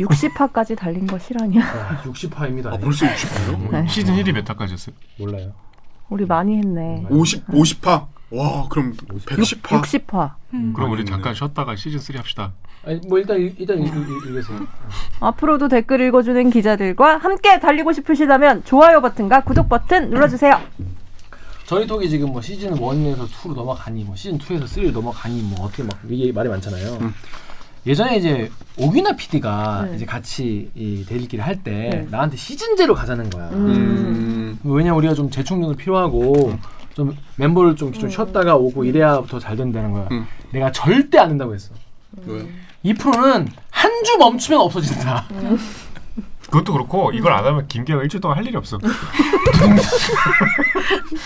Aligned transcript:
60화까지 0.00 0.76
달린 0.76 1.06
거 1.06 1.18
실화냐? 1.18 2.02
60화입니다. 2.04 2.66
아 2.66 2.76
벌써 2.76 3.06
60화요? 3.06 3.70
네. 3.70 3.86
시즌 3.88 4.14
1이 4.16 4.32
몇 4.32 4.48
화까지였어요? 4.48 4.94
몰라요. 5.18 5.52
우리 6.08 6.24
많이 6.26 6.56
했네. 6.58 7.06
50 7.08 7.46
50화. 7.48 8.06
와 8.30 8.68
그럼 8.68 8.92
110화. 8.94 9.82
60화. 9.82 10.32
그럼 10.74 10.90
우리 10.92 11.04
잠깐. 11.04 11.34
쉬었다가 11.34 11.76
시즌 11.76 11.98
3 12.00 12.16
합시다. 12.16 12.52
아니, 12.84 13.00
뭐 13.08 13.18
일단 13.18 13.36
일- 13.38 13.54
일단 13.58 13.78
읽- 13.82 13.86
읽- 13.88 14.26
읽으세요. 14.28 14.66
앞으로도 15.20 15.68
댓글 15.68 16.00
읽어주는 16.02 16.50
기자들과 16.50 17.18
함께 17.18 17.58
달리고 17.58 17.92
싶으시다면 17.92 18.64
좋아요 18.64 19.00
버튼과 19.00 19.42
구독 19.42 19.68
버튼 19.68 20.10
눌러주세요. 20.10 20.60
저희 21.64 21.84
톡이 21.86 22.08
지금 22.08 22.30
뭐 22.30 22.40
시즌 22.40 22.74
1에서 22.74 23.26
2로 23.26 23.54
넘어가니 23.54 24.04
뭐 24.04 24.14
시즌 24.14 24.38
2에서 24.38 24.64
3로 24.64 24.92
넘어가니 24.92 25.42
뭐 25.42 25.66
어떻게 25.66 25.82
막 25.82 25.98
이게 26.08 26.30
말이 26.30 26.48
많잖아요. 26.48 26.92
음. 27.00 27.14
예전에 27.86 28.16
이제 28.16 28.50
오기나 28.78 29.14
PD가 29.16 29.86
네. 29.88 29.96
이제 29.96 30.04
같이 30.04 30.70
이 30.74 31.04
데일리끼리 31.06 31.40
할 31.40 31.62
때 31.62 31.70
네. 31.90 32.06
나한테 32.10 32.36
시즌제로 32.36 32.94
가자는 32.94 33.30
거야. 33.30 33.48
음. 33.50 34.58
왜냐 34.64 34.92
우리가 34.94 35.14
좀 35.14 35.30
재충전도 35.30 35.76
필요하고 35.76 36.58
좀 36.94 37.16
멤버를 37.36 37.76
좀, 37.76 37.92
좀 37.92 38.10
쉬었다가 38.10 38.56
오고 38.56 38.84
이래야 38.84 39.22
더 39.28 39.38
잘 39.38 39.56
된다는 39.56 39.92
거야. 39.92 40.08
음. 40.10 40.26
내가 40.52 40.72
절대 40.72 41.18
안 41.18 41.28
된다고 41.30 41.54
했어. 41.54 41.72
왜? 42.26 42.46
이 42.82 42.92
프로는 42.94 43.48
한 43.70 43.90
주 44.04 44.16
멈추면 44.18 44.60
없어진다. 44.60 45.24
그것도 46.46 46.72
그렇고 46.72 47.10
이걸 47.12 47.32
안 47.32 47.44
하면 47.44 47.66
김기아가 47.66 48.02
일주일 48.02 48.20
동안 48.20 48.38
할 48.38 48.46
일이 48.46 48.56
없어. 48.56 48.78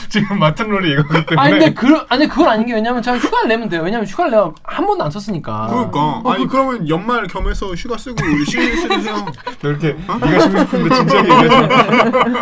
지금 0.08 0.38
맡은 0.38 0.68
롤이 0.68 0.90
이거기 0.92 1.26
때문에. 1.26 1.36
아니 1.36 1.50
근데 1.52 1.74
그 1.74 2.06
아니 2.08 2.26
그건 2.26 2.48
아닌 2.48 2.66
게 2.66 2.74
왜냐면 2.74 3.02
제가 3.02 3.18
휴가를 3.18 3.48
내면 3.48 3.68
돼요. 3.68 3.82
왜냐면 3.82 4.06
휴가를 4.06 4.30
내가 4.30 4.52
한 4.64 4.86
번도 4.86 5.04
안 5.04 5.10
썼으니까. 5.10 5.66
그러니까 5.68 6.22
아니 6.32 6.46
그 6.46 6.56
러면 6.56 6.88
연말 6.88 7.26
겸해서 7.26 7.74
휴가 7.74 7.98
쓰고 7.98 8.16
3 8.18 8.62
해요. 9.00 9.26
이렇게 9.62 9.92
네가 9.92 10.40
쉬고 10.40 10.58
싶은데 10.58 10.94
진지하게 10.96 11.28
얘기하지. 11.34 11.56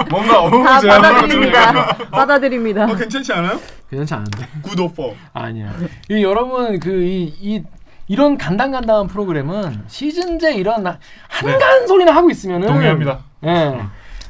뭔가 0.10 0.32
다 0.32 0.40
어우 0.40 0.80
제가 0.80 1.00
받아들입니다. 1.00 1.96
받아들입니다. 2.10 2.84
어 2.84 2.94
괜찮지 2.94 3.32
않아요? 3.32 3.60
괜찮지 3.90 4.14
않은데. 4.14 4.48
Good 4.62 4.78
offer. 4.78 5.14
아니야. 5.32 5.72
이 6.10 6.22
여러분 6.22 6.78
그이이 6.78 7.64
이런 8.08 8.38
간당간당한 8.38 9.06
프로그램은 9.06 9.84
시즌제 9.86 10.54
이런 10.54 10.84
한가한 11.28 11.86
소리나 11.86 12.14
하고 12.14 12.30
있으면은 12.30 12.66
동의합니다. 12.66 13.20
예. 13.44 13.80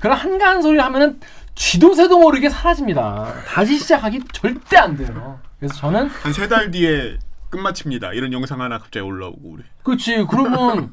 그런 0.01 0.17
한가한 0.17 0.63
소리를 0.63 0.85
하면은 0.85 1.21
쥐도 1.55 1.95
새도 1.95 2.19
모르게 2.19 2.49
사라집니다. 2.51 3.33
다시 3.47 3.79
시작하기 3.79 4.21
절대 4.33 4.77
안 4.77 4.97
돼요. 4.97 5.41
그래서 5.59 5.75
저는 5.77 6.07
한 6.09 6.33
세 6.33 6.49
달 6.49 6.71
뒤에 6.71 7.19
끝마칩니다. 7.51 8.13
이런 8.13 8.33
영상 8.33 8.61
하나 8.61 8.79
갑자기 8.79 9.01
올라오고 9.05 9.41
우리. 9.45 9.63
그렇지. 9.83 10.27
그러면 10.29 10.93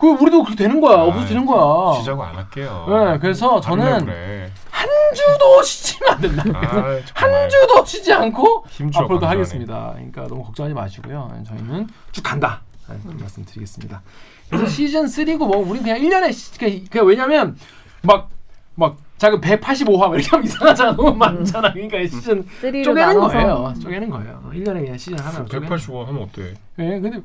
그 0.00 0.06
우리도 0.08 0.42
그렇게 0.44 0.56
되는 0.56 0.80
거야. 0.80 0.96
없어지는 1.02 1.44
거야. 1.46 1.98
쉬자고 1.98 2.22
안 2.24 2.34
할게요. 2.36 2.86
네, 2.88 3.18
그래서 3.18 3.60
저는 3.60 3.84
날 3.84 4.04
그래. 4.04 4.50
한 4.70 4.88
주도 5.14 5.62
쉬지면 5.62 6.12
안 6.14 6.20
된다. 6.20 6.44
아, 6.54 6.98
한. 7.14 7.48
주도 7.50 7.84
쉬지 7.84 8.12
않고 8.12 8.64
앞으로도. 8.94 9.26
하겠습니다. 9.26 9.90
그러니까 9.94 10.26
너무 10.26 10.42
걱정하지 10.44 10.74
마시고요. 10.74 11.30
저희는 11.46 11.88
쭉 12.12 12.22
간다. 12.22 12.62
네, 12.88 12.96
말씀드리겠습니다. 13.20 14.00
그래서 14.48 14.66
시즌 14.66 15.04
3고 15.04 15.38
뭐 15.38 15.58
우리 15.58 15.80
그냥 15.80 15.98
1년에 15.98 16.32
시, 16.32 16.58
그냥, 16.58 16.84
그냥 16.90 17.06
왜냐면 17.06 17.56
막 18.02 18.30
막 18.76 18.96
자그 19.18 19.40
185화 19.40 20.06
뭐 20.06 20.14
이렇게 20.14 20.28
하면 20.30 20.44
이상하잖아. 20.46 20.92
너무 20.96 21.12
많잖아. 21.14 21.70
그러니까 21.74 21.98
시즌 22.08 22.42
3로 22.62 22.82
쪼개는 22.84 22.94
나눠서. 23.08 23.28
거예요. 23.28 23.74
쪼개는 23.82 24.08
거예요. 24.08 24.50
1년에 24.54 24.80
그냥 24.80 24.96
시즌 24.96 25.18
하나 25.18 25.44
쪼개는 25.44 25.68
185 25.68 26.04
하면 26.06 26.22
어때? 26.22 26.54
예, 26.78 26.98
근데 27.00 27.20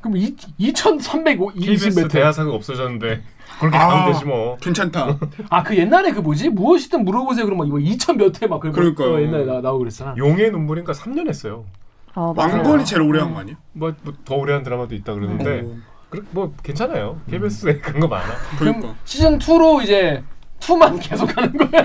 그럼 0.00 0.16
2,320 0.58 1.54
KBS 1.60 1.98
몇 1.98 2.04
회. 2.04 2.08
대하사가 2.08 2.52
없어졌는데 2.52 3.22
그렇게 3.60 3.76
아. 3.76 3.88
가면 3.88 4.12
되지 4.12 4.24
뭐. 4.24 4.56
괜찮다. 4.60 5.18
아, 5.50 5.62
그 5.62 5.76
옛날에 5.76 6.12
그 6.12 6.20
뭐지? 6.20 6.50
무엇이든 6.50 7.04
물어보세요. 7.04 7.44
그럼 7.44 7.58
막 7.58 7.66
이거 7.66 7.76
2천 7.78 8.16
몇회 8.16 8.46
막. 8.46 8.60
거 8.94 9.20
옛날에 9.22 9.44
나, 9.44 9.60
나오고 9.60 9.80
그랬잖아. 9.80 10.14
용의 10.16 10.50
눈물인가 10.52 10.92
3년 10.92 11.28
했어요. 11.28 11.64
어. 12.14 12.32
왕건이 12.36 12.84
제일 12.84 13.02
오래 13.02 13.20
한 13.20 13.34
거 13.34 13.40
아니에요? 13.40 13.56
뭐더 13.72 14.34
오래 14.36 14.52
한 14.52 14.62
드라마도 14.62 14.94
있다 14.94 15.14
그러는데 15.14 15.60
오. 15.62 15.76
그뭐 16.10 16.54
괜찮아요. 16.62 17.20
KBS에 17.30 17.78
그런 17.78 18.00
거 18.00 18.08
많아. 18.08 18.24
그러니까 18.58 18.80
그럼 18.80 18.96
시즌 19.04 19.38
2로 19.38 19.82
이제 19.82 20.22
2만 20.60 20.98
계속 21.02 21.36
하는 21.36 21.52
거야. 21.56 21.82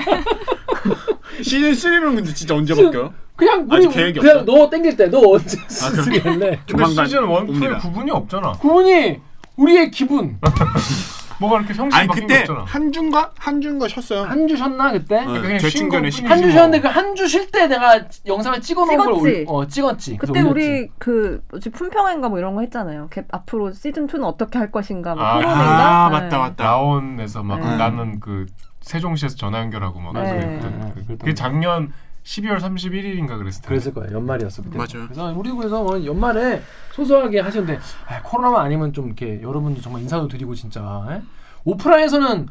시즌 1.42 1.72
3는 1.72 2.16
근데 2.16 2.34
진짜 2.34 2.56
언제 2.56 2.74
바뀌어요? 2.76 3.14
그냥 3.36 3.66
우리 3.70 3.78
아직 3.78 3.90
계획이 3.92 4.20
그냥 4.20 4.38
없어? 4.40 4.46
너 4.46 4.70
땡길 4.70 4.96
때 4.98 5.10
너 5.10 5.20
언제 5.32 5.58
아, 5.60 5.70
시즌 5.70 6.22
할래? 6.22 6.22
근데 6.24 6.60
조만간 6.66 7.06
시즌 7.06 7.24
1, 7.24 7.28
2에 7.30 7.50
옵니다. 7.50 7.78
구분이 7.80 8.12
없잖아. 8.12 8.52
그분이 8.54 9.20
우리의 9.58 9.92
기분 9.92 10.38
뭐가 11.40 11.58
이렇게 11.60 11.74
형식 11.74 11.98
아니 11.98 12.08
바뀐 12.08 12.28
게 12.28 12.34
그때 12.36 12.52
없잖아. 12.52 12.64
한 12.66 12.92
주인가 12.92 13.32
한 13.38 13.60
주인가 13.60 13.88
쉬었어요. 13.88 14.22
한 14.24 14.48
주 14.48 14.56
쉬었나 14.56 14.92
그때? 14.92 15.20
네, 15.26 15.42
그냥 15.42 15.58
제쉰 15.58 15.72
친구는 15.72 16.10
것뿐이지 16.10 16.26
한주 16.26 16.44
뭐. 16.44 16.52
쉬었는데 16.52 16.80
그 16.82 16.88
한 16.88 17.16
주 17.16 17.28
쉴 17.28 17.50
때 17.52 17.68
내가 17.68 18.00
영상을 18.26 18.62
찍어놓은 18.62 18.98
걸 18.98 19.06
찍었지? 19.16 19.46
올, 19.48 19.56
어, 19.64 19.68
찍었지. 19.68 20.18
그래서 20.18 20.32
그때 20.34 20.46
올렸지. 20.46 20.52
우리 20.70 20.88
그 21.00 21.42
뭐지 21.50 21.70
품평회인가 21.72 22.30
뭐 22.30 22.38
이런 22.40 22.54
거 22.56 22.62
했잖아요. 22.62 23.10
개- 23.12 23.26
앞으로 23.32 23.74
시즌 23.74 24.08
2는 24.08 24.24
어떻게 24.24 24.60
할 24.60 24.72
것인가 24.72 25.16
뭐 25.16 25.24
아, 25.24 25.34
토론인가? 25.42 26.06
아 26.06 26.10
네. 26.10 26.14
맞다 26.20 26.38
맞다. 26.38 26.64
나온에서 26.64 27.42
막 27.44 27.60
네. 27.60 27.78
나는 27.78 28.20
그 28.20 28.46
세종시에서 28.84 29.36
전화 29.36 29.60
연결하고 29.60 30.00
막 30.00 30.14
네. 30.14 30.40
그랬던 30.40 30.94
네, 30.96 31.16
그게 31.18 31.34
작년 31.34 31.92
12월 32.24 32.60
31일인가 32.60 33.38
그랬을 33.38 33.62
텐데. 33.62 33.68
그랬을 33.68 33.94
거예요. 33.94 34.16
연말이었어 34.16 34.62
그때. 34.62 34.78
맞아요. 34.78 35.08
그래서 35.08 35.34
우리도 35.34 35.58
그래서 35.58 35.84
뭐 35.84 36.06
연말에 36.06 36.62
소소하게 36.94 37.40
하시는데 37.40 37.80
아, 38.08 38.22
코로나만 38.22 38.66
아니면 38.66 38.94
좀 38.94 39.08
이렇게 39.08 39.42
여러분도 39.42 39.82
정말 39.82 40.02
인사도 40.04 40.28
드리고 40.28 40.56
진짜 40.56 41.06
예? 41.12 41.22
오프라인에서는 41.66 42.48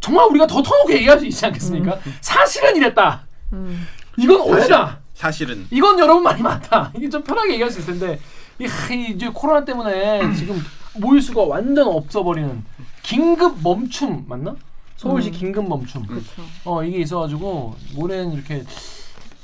정말 0.00 0.26
우리가 0.26 0.46
더 0.46 0.62
터놓고 0.62 0.92
얘기할 0.92 1.18
수 1.18 1.26
있지 1.26 1.44
않겠습니까? 1.46 1.98
사실은 2.20 2.76
이랬다. 2.76 3.22
음. 3.52 3.86
이건 4.16 4.40
오해다. 4.40 4.98
사실은 5.14 5.66
이건 5.70 5.98
여러분 5.98 6.22
말이 6.22 6.42
맞다. 6.42 6.90
이게 6.96 7.08
좀 7.08 7.22
편하게 7.22 7.52
얘기할 7.52 7.70
수 7.70 7.80
있을 7.80 7.98
텐데 7.98 8.18
이, 8.58 8.64
하, 8.66 8.92
이 8.94 9.10
이제 9.10 9.28
코로나 9.32 9.64
때문에 9.64 10.34
지금 10.34 10.58
모일 10.98 11.20
수가 11.20 11.42
완전 11.42 11.88
없어버리는 11.88 12.64
긴급 13.02 13.62
멈춤 13.62 14.24
맞나? 14.28 14.54
서울시 15.00 15.30
음. 15.30 15.32
긴급 15.32 15.66
멈춤. 15.66 16.04
그렇죠. 16.06 16.42
어 16.66 16.84
이게 16.84 16.98
있어가지고 16.98 17.74
올해는 17.96 18.32
이렇게 18.32 18.62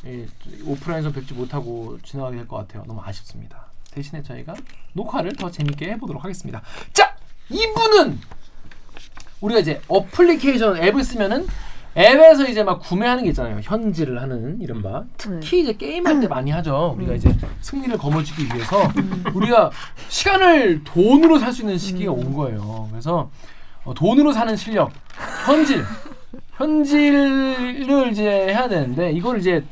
예, 0.05 0.27
오프라인에서 0.67 1.11
뵙지 1.13 1.33
못하고 1.33 1.99
지나가게 2.03 2.37
될 2.37 2.47
것 2.47 2.57
같아요. 2.59 2.85
너무 2.87 3.01
아쉽습니다. 3.03 3.67
대신에 3.91 4.23
저희가 4.23 4.55
녹화를 4.93 5.33
더 5.33 5.51
재밌게 5.51 5.93
해보도록 5.93 6.23
하겠습니다. 6.23 6.61
자, 6.93 7.17
이분은 7.49 8.21
우리가 9.41 9.61
이제 9.61 9.81
어플리케이션 9.89 10.77
앱을 10.77 11.03
쓰면은 11.03 11.47
앱에서 11.97 12.47
이제 12.47 12.63
막 12.63 12.79
구매하는 12.81 13.25
게 13.25 13.31
있잖아요. 13.31 13.59
현질을 13.63 14.21
하는 14.21 14.61
이른바. 14.61 15.05
특히 15.17 15.63
이제 15.63 15.73
게임할 15.73 16.21
때 16.21 16.29
많이 16.29 16.51
하죠. 16.51 16.95
우리가 16.99 17.15
이제 17.15 17.35
승리를 17.63 17.97
거머쥐기 17.97 18.45
위해서 18.55 18.93
우리가 19.33 19.71
시간을 20.11 20.85
돈으로 20.85 21.39
살 21.39 21.55
수 21.55 21.63
있는 21.63 21.79
시기가 21.79 22.13
온 22.13 22.35
거예요. 22.35 22.89
그래서 22.91 23.31
어, 23.87 23.95
돈으로 23.95 24.33
사는 24.33 24.55
실력, 24.57 24.91
현질, 25.47 25.85
현질을 26.57 28.11
이제 28.11 28.25
해야 28.49 28.69
되는데 28.69 29.13
이걸 29.13 29.39
이제 29.39 29.65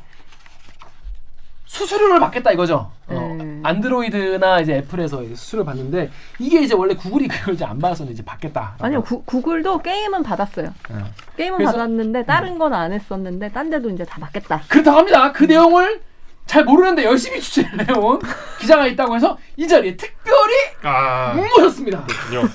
수수료를 1.67 2.21
받겠다 2.21 2.53
이거죠. 2.53 2.93
어, 3.09 3.37
네. 3.37 3.61
안드로이드나 3.65 4.61
이제 4.61 4.75
애플에서 4.77 5.23
이제 5.25 5.35
수수료를 5.35 5.67
받는데 5.67 6.11
이게 6.39 6.63
이제 6.63 6.75
원래 6.75 6.95
구글이 6.95 7.27
그걸 7.27 7.55
이제 7.55 7.65
안 7.65 7.81
받았었는데 7.81 8.13
이제 8.15 8.25
받겠다. 8.25 8.77
아니요 8.81 9.03
구, 9.03 9.25
구글도 9.25 9.79
게임은 9.79 10.23
받았어요. 10.23 10.67
네. 10.91 10.97
게임은 11.37 11.59
그래서- 11.59 11.73
받았는데 11.73 12.25
다른 12.27 12.59
건 12.59 12.73
안 12.75 12.93
했었는데 12.93 13.51
딴 13.51 13.71
데도 13.71 13.91
이제 13.91 14.05
다 14.05 14.21
받겠다. 14.21 14.63
그렇다고 14.69 14.99
합니다. 14.99 15.33
그 15.33 15.45
내용을 15.45 16.01
잘 16.47 16.65
모르는데 16.65 17.05
열심히 17.05 17.41
취재를 17.41 17.89
해온 17.89 18.21
기자가 18.61 18.87
있다고 18.87 19.17
해서 19.17 19.37
이 19.57 19.67
자리에 19.67 19.97
특별히 19.97 20.55
아, 20.83 21.35
모셨습니다. 21.35 22.05
그렇군요. 22.07 22.49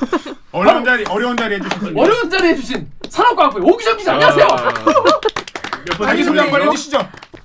어려운 0.51 0.85
자리 0.85 1.03
어려운 1.09 1.35
자리 1.37 1.55
해주셨습니다. 1.55 2.01
어려운 2.01 2.29
자리에 2.29 2.55
주신 2.55 2.89
산업과학부의 3.09 3.65
오기정 3.65 3.97
기자 3.97 4.13
안녕하세요. 4.13 4.47
아, 4.51 6.05
자기 6.05 6.23
소개 6.23 6.39
한번 6.39 6.61
해주시죠. 6.61 6.99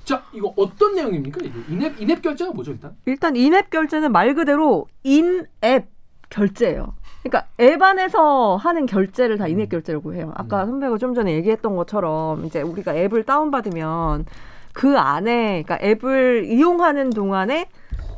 자 0.04 0.22
이거 0.34 0.52
어떤 0.56 0.94
내용입니까? 0.94 1.40
인앱 1.70 2.00
인앱 2.00 2.20
결제가 2.20 2.52
뭐죠 2.52 2.72
일단? 2.72 2.92
일단 3.06 3.36
인앱 3.36 3.70
결제는 3.70 4.12
말 4.12 4.34
그대로 4.34 4.86
인앱 5.02 5.86
결제예요. 6.28 6.94
그러니까 7.22 7.48
앱 7.58 7.80
안에서 7.80 8.56
하는 8.56 8.84
결제를 8.84 9.38
다 9.38 9.48
인앱 9.48 9.70
결제라고 9.70 10.14
해요. 10.14 10.32
아까 10.36 10.66
선배가 10.66 10.98
좀 10.98 11.14
전에 11.14 11.32
얘기했던 11.36 11.74
것처럼 11.74 12.44
이제 12.44 12.60
우리가 12.60 12.94
앱을 12.94 13.24
다운받으면 13.24 14.26
그 14.74 14.98
안에 14.98 15.62
그러니까 15.62 15.78
앱을 15.82 16.44
이용하는 16.44 17.10
동안에 17.10 17.68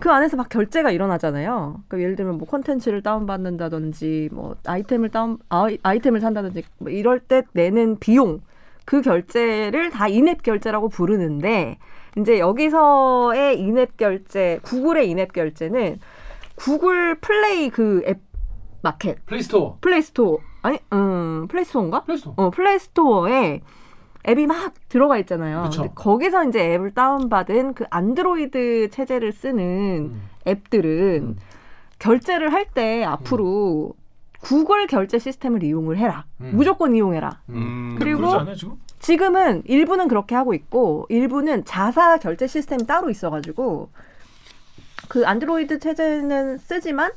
그 0.01 0.11
안에서 0.11 0.37
막 0.37 0.49
결제가 0.49 0.91
일어나잖아요. 0.91 1.83
그러니까 1.87 2.01
예를 2.03 2.17
들면 2.17 2.39
뭐 2.39 2.49
콘텐츠를 2.49 3.03
다운받는다든지 3.03 4.31
뭐 4.33 4.57
아이템을 4.67 5.11
다운 5.11 5.39
아이, 5.49 5.79
아이템을 5.83 6.21
산다든지 6.21 6.65
뭐 6.79 6.91
이럴 6.91 7.21
때 7.21 7.43
내는 7.53 7.99
비용 7.99 8.41
그 8.85 9.03
결제를 9.03 9.91
다 9.91 10.09
인앱 10.09 10.43
결제라고 10.43 10.89
부르는데 10.89 11.79
이제 12.19 12.39
여기서의 12.39 13.61
인앱 13.61 13.97
결제, 13.97 14.59
구글의 14.63 15.11
인앱 15.11 15.33
결제는 15.33 15.99
구글 16.57 17.17
플레이 17.21 17.69
그 17.71 18.03
앱 18.07 18.21
마켓 18.83 19.25
플레이스토어. 19.27 19.79
플레이스토어 19.81 20.39
아니 20.63 20.79
음 20.93 21.47
플레이스토어인가? 21.49 22.05
플레이스토어. 22.05 22.35
어 22.37 22.51
플레이스토어에 22.51 23.61
앱이 24.29 24.47
막 24.47 24.73
들어가 24.89 25.19
있잖아요. 25.19 25.71
근데 25.73 25.91
거기서 25.95 26.45
이제 26.49 26.75
앱을 26.75 26.93
다운받은 26.95 27.75
그 27.75 27.85
안드로이드 27.91 28.91
체제를 28.91 29.33
쓰는 29.33 29.63
음. 30.13 30.23
앱들은 30.47 31.23
음. 31.23 31.37
결제를 31.99 32.53
할 32.53 32.67
때 32.75 33.05
앞으로 33.05 33.95
구글 34.41 34.87
결제 34.87 35.19
시스템을 35.19 35.63
이용을 35.63 35.97
해라. 35.97 36.25
음. 36.41 36.51
무조건 36.55 36.95
이용해라. 36.95 37.41
음. 37.51 37.97
그리고 37.99 38.19
그러지 38.19 38.37
않아요 38.37 38.55
지금? 38.55 38.75
지금 38.99 39.37
은 39.37 39.63
일부는 39.67 40.09
그렇게 40.09 40.35
하고 40.35 40.53
있고 40.55 41.07
일부는 41.09 41.65
자사 41.65 42.19
결제 42.19 42.47
시스템이 42.47 42.87
따로 42.87 43.09
있어가지고 43.11 43.91
그 45.09 45.27
안드로이드 45.27 45.79
체제는 45.79 46.59
쓰지만 46.59 47.13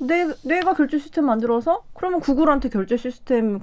내, 0.00 0.26
내가 0.44 0.74
결제 0.74 0.98
시스템 0.98 1.24
만들어서 1.26 1.82
그러면 1.94 2.20
구글한테 2.20 2.68
결제 2.68 2.96
시스템에 2.96 3.60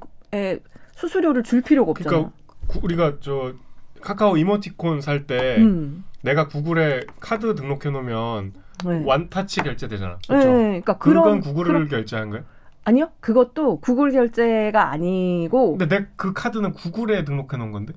수수료를 0.95 1.43
줄 1.43 1.61
필요가 1.61 1.91
없잖아. 1.91 2.09
그러니까 2.09 2.31
구- 2.31 2.40
우리가 2.81 3.17
저 3.21 3.53
카카오 4.01 4.37
이모티콘 4.37 5.01
살때 5.01 5.57
음. 5.59 6.03
내가 6.23 6.47
구글에 6.47 7.01
카드 7.19 7.53
등록해 7.55 7.89
놓으면 7.91 8.53
네. 8.85 9.03
완타치 9.05 9.61
결제되잖아. 9.61 10.13
네, 10.13 10.27
그렇죠? 10.27 10.47
그러니까 10.49 10.97
그건 10.97 11.23
그런 11.23 11.39
구글을 11.41 11.73
그런- 11.73 11.87
결제한 11.87 12.29
거야? 12.29 12.43
아니요, 12.83 13.11
그것도 13.19 13.79
구글 13.79 14.11
결제가 14.11 14.89
아니고 14.91 15.77
근데 15.77 15.99
내 15.99 16.07
그 16.15 16.33
카드는 16.33 16.73
구글에 16.73 17.23
등록해 17.25 17.57
놓은 17.57 17.71
건데. 17.71 17.93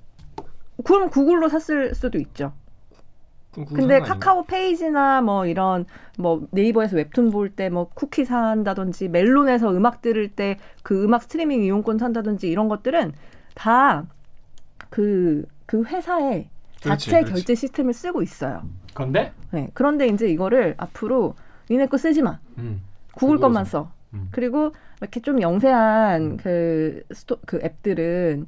그럼 0.84 1.08
구글로 1.08 1.48
샀을 1.48 1.94
수도 1.94 2.18
있죠. 2.18 2.52
근데 3.54 3.94
아닌가? 3.94 4.14
카카오 4.14 4.44
페이지나 4.44 5.22
뭐 5.22 5.46
이런 5.46 5.86
뭐 6.18 6.46
네이버에서 6.50 6.96
웹툰 6.96 7.30
볼 7.30 7.50
때 7.54 7.70
뭐 7.70 7.88
쿠키 7.94 8.24
산다든지 8.24 9.08
멜론에서 9.08 9.70
음악 9.72 10.02
들을 10.02 10.28
때 10.28 10.58
그 10.82 11.04
음악 11.04 11.22
스트리밍 11.22 11.62
이용권 11.62 11.96
산다든지 11.98 12.48
이런 12.50 12.68
것들은 12.68 13.12
다 13.54 14.04
그 14.94 15.44
그 15.67 15.82
회사의 15.85 16.49
그렇지, 16.82 17.06
자체 17.06 17.19
그렇지. 17.23 17.32
결제 17.32 17.55
시스템을 17.55 17.93
쓰고 17.93 18.23
있어요. 18.23 18.62
그런데 18.93 19.32
네. 19.50 19.70
그런데 19.75 20.06
이제 20.06 20.29
이거를 20.29 20.75
앞으로 20.76 21.35
니네 21.70 21.87
거 21.87 21.96
쓰지 21.96 22.23
마. 22.23 22.38
음. 22.58 22.82
구글. 23.14 23.38
것만 23.38 23.64
써. 23.64 23.91
음. 24.12 24.29
그리고 24.31 24.73
이렇게 25.00 25.20
좀 25.20 25.41
영세한 25.41 26.37
그 26.37 27.02
스토 27.12 27.38
그 27.46 27.61
앱들은 27.62 28.46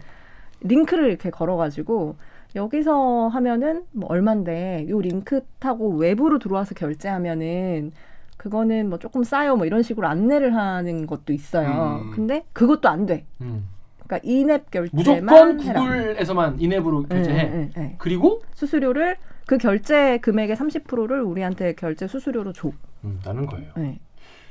링크를 0.61 1.09
이렇게 1.09 1.31
걸어가지고 1.31 2.17
여기서 2.55 3.29
하면은 3.29 3.85
뭐 3.93 4.09
얼만데 4.11 4.87
요 4.89 5.01
링크 5.01 5.41
타고 5.59 5.91
외부로 5.97 6.39
들어와서 6.39 6.75
결제하면은 6.75 7.93
그거는 8.37 8.89
뭐 8.89 8.99
조금 8.99 9.25
싸요 9.25 9.57
뭐 9.57 9.67
이런 9.67 9.83
식으로 9.83 10.07
안내를 10.07 10.55
하는 10.55 11.07
것도 11.07 11.33
있어요. 11.33 12.03
음. 12.05 12.11
근데 12.13 12.45
그것도 12.53 12.89
안 12.89 13.07
돼. 13.07 13.25
음. 13.41 13.69
그러니까 14.06 14.20
인앱 14.23 14.70
결제만 14.70 14.97
무조건. 15.25 15.56
구글에서만 15.58 16.61
인앱으로 16.61 17.03
결제해. 17.05 17.43
네, 17.44 17.50
네, 17.50 17.70
네. 17.76 17.94
그리고 17.99 18.41
수수료를 18.55 19.17
그 19.47 19.58
결제 19.58 20.19
금액의 20.19 20.56
30%를 20.56 21.23
우리한테 21.23 21.75
결제 21.75 22.06
수수료로 22.06 22.53
줘. 22.53 22.70
음, 23.05 23.20
나는 23.25 23.47
거예요. 23.47 23.69
네. 23.76 23.99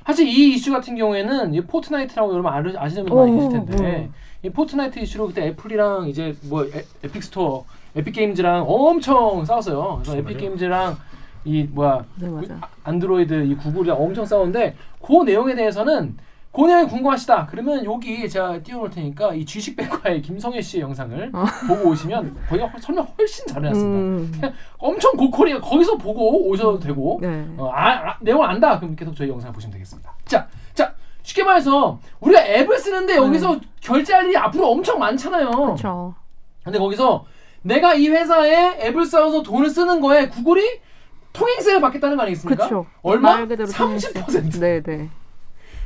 사실 0.05 0.27
이 0.27 0.53
이슈 0.53 0.71
같은 0.71 0.95
경우에는 0.95 1.53
이 1.53 1.61
포트나이트라고 1.61 2.31
여러분 2.33 2.51
아- 2.51 2.83
아시는 2.83 3.05
분 3.05 3.17
많이 3.17 3.31
어, 3.31 3.35
계실 3.35 3.51
텐데 3.65 4.09
어. 4.09 4.13
이 4.43 4.49
포트나이트 4.51 4.99
이슈로 4.99 5.27
그때 5.27 5.47
애플이랑 5.47 6.07
이제 6.09 6.35
뭐 6.43 6.63
에, 6.65 6.85
에픽 7.03 7.23
스토어, 7.23 7.65
에픽 7.95 8.13
게임즈랑 8.13 8.65
엄청 8.67 9.43
싸웠어요. 9.45 10.01
그래서 10.03 10.17
에픽? 10.19 10.37
게임즈랑 10.37 10.95
이 11.43 11.63
뭐야 11.63 12.05
네. 12.19 12.27
그 12.27 12.47
안드로이드 12.83 13.45
이 13.45 13.55
구글이랑 13.55 13.99
엄청 13.99 14.25
싸웠는데 14.25 14.75
그 15.01 15.23
내용에 15.23 15.55
대해서는 15.55 16.15
그 16.55 16.61
내용이 16.61 16.87
궁금하시다. 16.87 17.47
그러면 17.51 17.83
여기 17.85 18.27
제가 18.29 18.59
띄워놓을 18.61 18.89
테니까 18.89 19.33
이 19.33 19.45
주식백과의 19.45 20.21
김성애 20.21 20.61
씨의 20.61 20.83
영상을 20.83 21.31
보고 21.67 21.89
오시면 21.89 22.35
거기가 22.47 22.67
훨- 22.67 22.81
설명 22.81 23.05
훨씬 23.17 23.45
잘해놨습니다. 23.47 24.47
음. 24.47 24.53
엄청 24.77 25.11
고퀄이가 25.17 25.59
거기서 25.59 25.97
보고 25.97 26.47
오셔도 26.49 26.79
되고 26.79 27.19
네. 27.21 27.45
어, 27.57 27.69
아, 27.73 28.11
아, 28.11 28.17
내용을 28.21 28.47
안다 28.49 28.79
그럼 28.79 28.95
계속 28.95 29.15
저희 29.15 29.29
영상을 29.29 29.53
보시면 29.53 29.73
되겠습니다. 29.73 30.13
자, 30.25 30.47
자 30.73 30.93
쉽게 31.23 31.43
말해서 31.43 31.99
우리가 32.21 32.45
앱을 32.45 32.77
쓰는데 32.79 33.15
여기서 33.17 33.59
결제할 33.81 34.25
일이 34.27 34.37
앞으로 34.37 34.69
엄청 34.71 34.97
많잖아요. 34.99 35.49
그렇죠. 35.51 36.15
근데 36.63 36.79
거기서 36.79 37.25
내가 37.63 37.95
이 37.95 38.07
회사에 38.07 38.79
앱을 38.87 39.05
쌓아서 39.05 39.41
돈을 39.41 39.69
쓰는 39.69 39.99
거에 39.99 40.27
구글이 40.29 40.61
통행세를 41.33 41.81
받겠다는 41.81 42.15
거 42.15 42.23
아니겠습니까? 42.23 42.67
그렇죠. 42.67 42.85
얼마? 43.01 43.33
말 43.35 43.47
그대로 43.47 43.67
30%. 43.67 44.59
네, 44.59 44.81
네. 44.81 45.09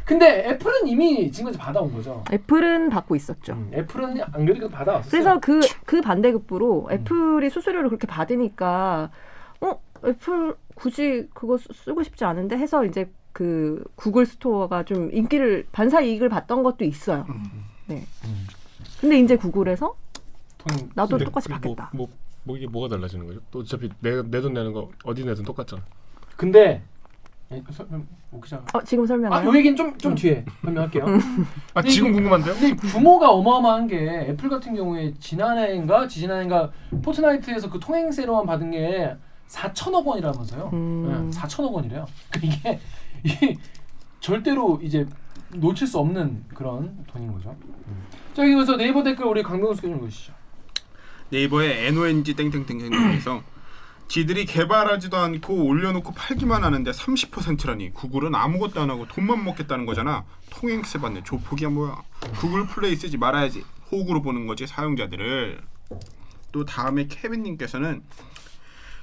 근데 0.10 0.50
애플은 0.50 0.88
이미 0.88 1.32
지금까지 1.32 1.60
받아온 1.60 1.94
거죠. 1.94 2.24
애플은 2.34 2.90
받고 2.90 3.16
있었죠. 3.16 3.54
음, 3.54 3.70
애플은 3.72 4.20
안 4.34 4.44
그래도 4.44 4.68
받아왔어요. 4.68 5.12
그래서 5.12 5.40
그, 5.40 5.60
그 5.86 6.02
반대급부로 6.02 6.88
애플이 6.92 7.48
수수료를 7.52 7.90
그렇게 7.90 8.08
받으니까, 8.08 9.12
어, 9.62 9.80
애플 10.04 10.56
굳이 10.74 11.28
그거 11.36 11.58
쓰- 11.60 11.68
쓰고 11.74 12.02
싶지 12.02 12.26
않은데 12.26 12.58
해서 12.58 12.84
이제 12.86 13.12
그 13.34 13.84
구글 13.96 14.26
스토어가 14.26 14.82
좀 14.84 15.12
인기를, 15.14 15.68
반사 15.72 16.02
이익을 16.02 16.28
봤던 16.28 16.64
것도 16.64 16.86
있어요. 16.86 17.28
네. 17.86 18.04
음. 18.26 18.48
근데 19.00 19.20
이제 19.20 19.36
구글에서 19.36 19.96
통- 20.58 20.90
나도 20.96 21.10
근데 21.18 21.26
똑같이 21.26 21.50
뭐, 21.50 21.56
받겠다. 21.60 21.92
뭐, 21.94 22.08
뭐 22.46 22.58
이게 22.58 22.66
뭐가 22.66 22.88
달라지는 22.96 23.28
거죠? 23.28 23.42
또 23.52 23.60
어차피 23.60 23.92
내 24.00 24.12
돈 24.42 24.54
내는 24.54 24.74
거 24.74 24.90
어디 25.04 25.24
내든 25.24 25.44
똑같잖아. 25.46 25.84
근데 26.36 26.82
에, 27.52 27.64
설명 27.72 28.06
웃기자. 28.32 28.64
어, 28.74 28.84
지금 28.84 29.04
아, 29.04 29.08
설명해요? 29.08 29.50
요 29.50 29.58
얘기는 29.58 29.76
좀좀 29.76 30.14
뒤에 30.14 30.46
설명할게요. 30.62 31.06
아 31.74 31.82
근데 31.82 31.90
지금 31.90 32.14
궁금한데요? 32.14 32.54
근데 32.54 32.76
규모가 32.76 33.32
어마어마한 33.32 33.88
게 33.88 34.28
애플 34.30 34.50
같은 34.50 34.76
경우에 34.76 35.14
지난해인가 35.20 36.08
지지난해인가 36.08 36.72
포트나이트에서 37.02 37.70
그 37.70 37.80
통행세로만 37.80 38.46
받은 38.46 38.72
게 38.72 39.16
4천억 39.48 40.06
원이라면서요. 40.06 40.70
음. 40.74 41.30
네, 41.32 41.38
4천억 41.40 41.72
원이래요. 41.74 42.06
그러니까 42.30 42.70
이게, 42.70 42.80
이게 43.24 43.58
절대로 44.20 44.80
이제 44.84 45.08
놓칠 45.52 45.88
수 45.88 45.98
없는 45.98 46.44
그런 46.54 47.04
돈인 47.08 47.34
거죠. 47.34 47.56
음. 47.88 48.04
자 48.36 48.44
여기서 48.44 48.78
네이버 48.78 49.02
댓글 49.02 49.26
우리 49.26 49.42
강병수 49.42 49.82
교수님 49.82 50.00
보시죠. 50.00 50.34
네이버에 51.32 51.88
NONG 51.88 52.36
땡땡땡에서 52.36 53.42
지들이 54.10 54.46
개발하지도 54.46 55.16
않고 55.16 55.66
올려놓고 55.66 56.16
팔기만 56.16 56.64
하는데 56.64 56.90
30%라니. 56.90 57.94
구글은 57.94 58.34
아무것도 58.34 58.82
안 58.82 58.90
하고 58.90 59.08
돈만 59.08 59.46
먹겠다는 59.46 59.86
거잖아. 59.86 60.26
통행세 60.50 60.98
받네. 60.98 61.24
조폭이야 61.24 61.70
뭐야. 61.70 62.02
구글 62.40 62.66
플레이 62.66 62.96
쓰지 62.96 63.18
말아야지. 63.18 63.64
호구로 63.92 64.24
보는 64.24 64.48
거지 64.48 64.66
사용자들을. 64.66 65.62
또 66.52 66.66
다음에 66.66 67.06
케빈님께서는 67.06 68.02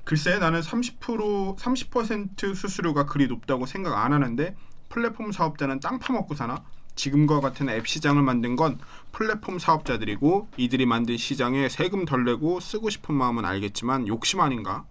글쎄 0.02 0.38
나는 0.38 0.60
30% 0.60 1.56
30% 1.56 2.54
수수료가 2.56 3.06
그리 3.06 3.28
높다고 3.28 3.66
생각 3.66 4.04
안 4.04 4.12
하는데 4.12 4.56
플랫폼 4.88 5.30
사업자는 5.30 5.78
땅 5.78 6.00
파먹고 6.00 6.34
사나? 6.34 6.64
지금과 6.96 7.40
같은 7.40 7.68
앱 7.68 7.86
시장을 7.86 8.22
만든 8.22 8.56
건 8.56 8.80
플랫폼 9.12 9.60
사업자들이고 9.60 10.48
이들이 10.56 10.84
만든 10.84 11.16
시장에 11.16 11.68
세금 11.68 12.06
덜 12.06 12.24
내고 12.24 12.58
쓰고 12.58 12.90
싶은 12.90 13.14
마음은 13.14 13.44
알겠지만 13.44 14.08
욕심 14.08 14.40
아닌가? 14.40 14.84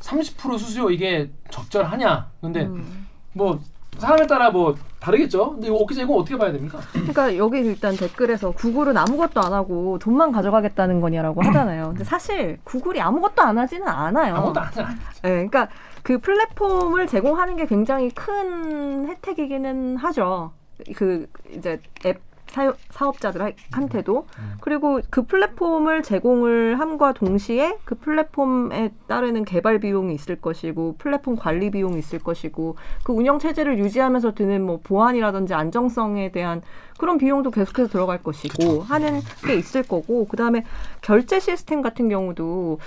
30% 0.00 0.58
수수료 0.58 0.90
이게 0.90 1.30
적절하냐? 1.50 2.30
근데 2.40 2.66
음. 2.66 3.06
뭐 3.32 3.60
사람에 3.98 4.26
따라 4.26 4.50
뭐 4.50 4.76
다르겠죠. 5.00 5.52
근데 5.52 5.68
이거 5.68 5.76
어떻게 5.76 6.02
이거 6.02 6.14
어떻게 6.14 6.36
봐야 6.36 6.52
됩니까? 6.52 6.78
그러니까 6.92 7.36
여기 7.36 7.58
일단 7.58 7.96
댓글에서 7.96 8.50
구글은 8.50 8.96
아무것도 8.96 9.40
안 9.40 9.52
하고 9.52 9.98
돈만 9.98 10.32
가져가겠다는 10.32 11.00
거냐라고 11.00 11.42
하잖아요. 11.42 11.88
근데 11.88 12.04
사실 12.04 12.58
구글이 12.64 13.00
아무것도 13.00 13.42
안 13.42 13.58
하지는 13.58 13.86
않아요. 13.88 14.34
아무것도 14.36 14.60
안 14.60 14.66
해. 14.68 14.94
네, 15.22 15.30
그러니까 15.30 15.68
그 16.02 16.18
플랫폼을 16.18 17.06
제공하는 17.06 17.56
게 17.56 17.66
굉장히 17.66 18.10
큰 18.10 19.08
혜택이기는 19.08 19.96
하죠. 19.96 20.52
그 20.94 21.26
이제 21.54 21.80
앱 22.04 22.20
사, 22.56 22.72
사업자들한테도 22.90 24.26
음. 24.38 24.54
그리고 24.62 25.00
그 25.10 25.26
플랫폼을 25.26 26.02
제공을 26.02 26.80
함과 26.80 27.12
동시에 27.12 27.76
그 27.84 27.94
플랫폼에 27.96 28.92
따르는 29.06 29.44
개발 29.44 29.78
비용이 29.78 30.14
있을 30.14 30.40
것이고 30.40 30.96
플랫폼 30.96 31.36
관리 31.36 31.70
비용이 31.70 31.98
있을 31.98 32.18
것이고 32.18 32.76
그 33.04 33.12
운영 33.12 33.38
체제를 33.38 33.78
유지하면서 33.78 34.34
드는 34.34 34.64
뭐 34.64 34.80
보안이라든지 34.82 35.52
안정성에 35.52 36.32
대한 36.32 36.62
그런 36.98 37.18
비용도 37.18 37.50
계속해서 37.50 37.88
들어갈 37.88 38.22
것이고 38.22 38.80
하는 38.80 39.20
게 39.46 39.54
있을 39.56 39.82
거고 39.82 40.26
그다음에 40.26 40.64
결제 41.02 41.38
시스템 41.40 41.82
같은 41.82 42.08
경우도 42.08 42.78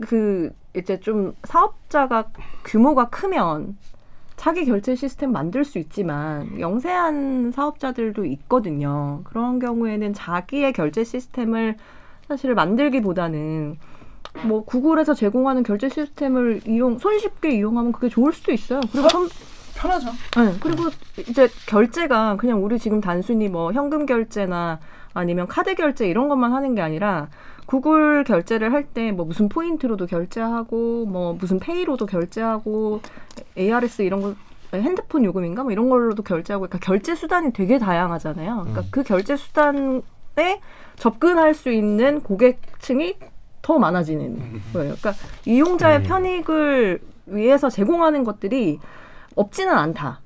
그 0.00 0.50
이제 0.74 0.98
좀 0.98 1.36
사업자가 1.44 2.24
규모가 2.64 3.08
크면 3.08 3.76
자기 4.42 4.64
결제 4.64 4.96
시스템 4.96 5.30
만들 5.30 5.64
수 5.64 5.78
있지만 5.78 6.58
영세한 6.58 7.52
사업자들도 7.52 8.24
있거든요. 8.24 9.20
그런 9.22 9.60
경우에는 9.60 10.14
자기의 10.14 10.72
결제 10.72 11.04
시스템을 11.04 11.76
사실 12.26 12.52
만들기보다는 12.52 13.76
뭐 14.42 14.64
구글에서 14.64 15.14
제공하는 15.14 15.62
결제 15.62 15.88
시스템을 15.88 16.62
이용 16.66 16.98
손쉽게 16.98 17.50
이용하면 17.50 17.92
그게 17.92 18.08
좋을 18.08 18.32
수도 18.32 18.50
있어요. 18.50 18.80
그리고 18.90 19.08
선, 19.10 19.28
편하죠. 19.76 20.10
네, 20.10 20.56
그리고 20.58 20.88
이제 21.18 21.48
결제가 21.68 22.34
그냥 22.34 22.64
우리 22.64 22.80
지금 22.80 23.00
단순히 23.00 23.48
뭐 23.48 23.72
현금 23.72 24.06
결제나 24.06 24.80
아니면 25.14 25.46
카드 25.46 25.76
결제 25.76 26.08
이런 26.08 26.28
것만 26.28 26.52
하는 26.52 26.74
게 26.74 26.80
아니라 26.80 27.28
구글 27.66 28.24
결제를 28.24 28.72
할 28.72 28.84
때 28.92 29.12
뭐 29.12 29.24
무슨 29.24 29.48
포인트로도 29.48 30.06
결제하고 30.06 31.06
뭐 31.06 31.34
무슨 31.34 31.58
페이로도 31.58 32.06
결제하고 32.06 33.00
ARS 33.56 34.02
이런 34.02 34.20
거 34.20 34.34
핸드폰 34.74 35.24
요금인가 35.24 35.62
뭐 35.62 35.72
이런 35.72 35.88
걸로도 35.88 36.22
결제하고 36.22 36.66
그러니까 36.66 36.78
결제 36.84 37.14
수단이 37.14 37.52
되게 37.52 37.78
다양하잖아요. 37.78 38.54
그러니까 38.60 38.80
음. 38.80 38.86
그 38.90 39.02
결제 39.02 39.36
수단에 39.36 40.60
접근할 40.96 41.54
수 41.54 41.70
있는 41.70 42.20
고객층이 42.22 43.16
더 43.62 43.78
많아지는 43.78 44.36
거예요. 44.72 44.94
그러니까 45.00 45.12
이용자의 45.46 45.98
음. 45.98 46.02
편익을 46.04 47.00
위해서 47.26 47.70
제공하는 47.70 48.24
것들이 48.24 48.78
없지는 49.36 49.72
않다. 49.76 50.20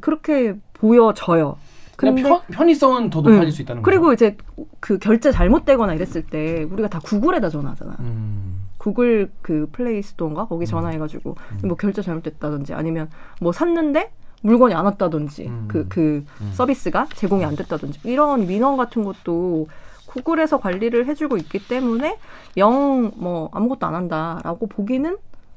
그렇게 0.00 0.54
보여져요. 0.74 1.56
그냥 1.98 2.14
근데 2.14 2.28
편, 2.28 2.40
편의성은 2.50 3.10
더 3.10 3.20
높아질 3.20 3.42
음. 3.44 3.50
수 3.50 3.60
있다는 3.62 3.82
거죠. 3.82 3.90
그리고 3.90 4.12
이제 4.12 4.36
그 4.78 4.98
결제 4.98 5.32
잘못되거나 5.32 5.94
이랬을 5.94 6.24
때 6.24 6.62
우리가 6.70 6.88
다 6.88 7.00
구글에다 7.00 7.50
전화하잖아. 7.50 7.96
음. 7.98 8.62
구글 8.78 9.30
그 9.42 9.68
플레이 9.72 10.00
스토어인가 10.00 10.46
거기 10.46 10.64
전화해가지고 10.64 11.36
뭐 11.64 11.76
결제 11.76 12.00
잘못됐다든지 12.00 12.72
아니면 12.72 13.10
뭐 13.40 13.50
샀는데 13.50 14.12
물건이 14.42 14.72
안 14.74 14.84
왔다든지 14.84 15.48
음. 15.48 15.64
그그 15.66 16.24
음. 16.40 16.50
서비스가 16.52 17.08
제공이 17.14 17.44
안 17.44 17.56
됐다든지 17.56 18.00
이런 18.04 18.46
민원 18.46 18.76
같은 18.76 19.02
것도 19.02 19.66
구글에서 20.06 20.60
관리를 20.60 21.06
해주고 21.06 21.36
있기 21.36 21.66
때문에 21.66 22.16
영 22.56 23.12
뭐 23.16 23.50
아무것도 23.52 23.84
안 23.86 23.94
한다라고 23.96 24.68
보기는 24.68 25.16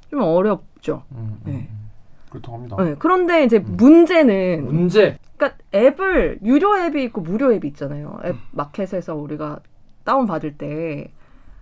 좀 0.09 0.21
어렵죠. 0.21 1.03
음, 1.11 1.17
음, 1.17 1.39
네. 1.45 1.69
음. 2.31 2.39
그렇다고 2.41 2.55
합니다. 2.57 2.75
네, 2.79 2.95
그런데 2.97 3.43
이제 3.43 3.59
문제는 3.59 4.65
문제. 4.65 5.17
그러니까 5.37 5.57
앱을 5.73 6.39
유료 6.43 6.77
앱이 6.77 7.03
있고 7.05 7.21
무료 7.21 7.53
앱이 7.53 7.67
있잖아요. 7.69 8.19
앱 8.25 8.35
마켓에서 8.51 9.15
우리가 9.15 9.59
다운 10.03 10.25
받을 10.25 10.57
때 10.57 11.11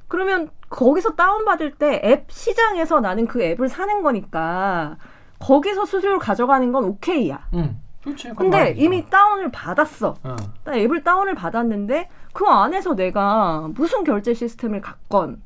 그러면 0.07 0.49
거기서 0.69 1.15
다운 1.15 1.45
받을 1.45 1.71
때 1.73 2.01
앱 2.03 2.31
시장에서 2.31 2.99
나는 2.99 3.27
그 3.27 3.41
앱을 3.41 3.67
사는 3.69 4.01
거니까 4.01 4.97
거기서 5.39 5.85
수수료를 5.85 6.19
가져가는 6.19 6.71
건 6.71 6.83
오케이야. 6.85 7.47
음. 7.53 7.81
그렇지. 8.03 8.29
근데 8.37 8.57
말이죠. 8.57 8.81
이미 8.81 9.09
다운을 9.09 9.51
받았어. 9.51 10.15
어. 10.23 10.35
나 10.63 10.75
앱을 10.77 11.03
다운을 11.03 11.35
받았는데 11.35 12.09
그 12.33 12.45
안에서 12.45 12.95
내가 12.95 13.69
무슨 13.75 14.03
결제 14.03 14.33
시스템을 14.33 14.81
갖건 14.81 15.41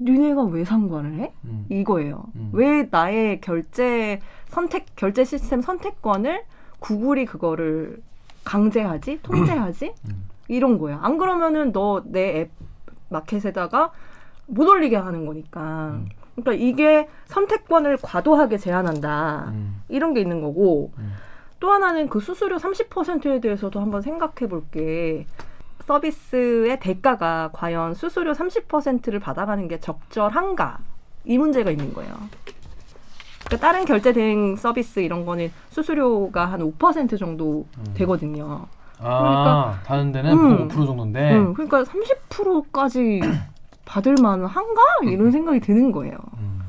니네가 0.00 0.44
왜 0.44 0.64
상관을 0.64 1.14
해? 1.20 1.32
음. 1.44 1.66
이거예요. 1.68 2.24
음. 2.36 2.50
왜 2.52 2.88
나의 2.90 3.40
결제 3.40 4.20
선택 4.48 4.86
결제 4.96 5.24
시스템 5.24 5.60
선택권을 5.60 6.42
구글이 6.78 7.26
그거를 7.26 8.00
강제하지, 8.44 9.20
통제하지? 9.22 9.94
음. 10.08 10.28
이런 10.48 10.78
거야. 10.78 10.98
안 11.02 11.18
그러면은 11.18 11.72
너 11.72 12.02
내 12.06 12.40
앱 12.40 12.50
마켓에다가 13.10 13.90
못 14.46 14.66
올리게 14.68 14.96
하는 14.96 15.26
거니까. 15.26 15.90
음. 15.94 16.08
그러니까 16.36 16.52
이게 16.64 17.08
선택권을 17.26 17.98
과도하게 18.00 18.56
제한한다. 18.56 19.46
음. 19.52 19.82
이런 19.88 20.14
게 20.14 20.20
있는 20.20 20.40
거고 20.40 20.92
음. 20.98 21.12
또 21.58 21.70
하나는 21.70 22.08
그 22.08 22.20
수수료 22.20 22.56
30%에 22.56 23.40
대해서도 23.40 23.80
한번 23.80 24.00
생각해 24.00 24.48
볼게. 24.48 25.26
서비스의 25.84 26.80
대가가 26.80 27.50
과연 27.52 27.94
수수료 27.94 28.32
30%를 28.32 29.18
받아가는 29.20 29.66
게 29.68 29.78
적절한가? 29.80 30.78
이 31.24 31.38
문제가 31.38 31.70
있는 31.70 31.92
거예요. 31.92 32.12
그러니까 33.44 33.66
다른 33.66 33.84
결제 33.84 34.12
대행 34.12 34.56
서비스 34.56 35.00
이런 35.00 35.24
거는 35.26 35.50
수수료가 35.70 36.46
한 36.46 36.60
5% 36.60 37.18
정도 37.18 37.66
음. 37.78 37.94
되거든요. 37.94 38.66
아, 38.98 39.80
다른 39.84 40.12
데는 40.12 40.32
음. 40.32 40.68
보통 40.68 40.68
5% 40.68 40.86
정도인데. 40.86 41.32
응, 41.34 41.54
그러니까 41.54 41.82
30%까지 41.82 43.20
받을 43.84 44.14
만한가? 44.20 44.82
이런 45.04 45.30
생각이 45.30 45.60
드는 45.60 45.90
거예요. 45.92 46.16
음. 46.38 46.60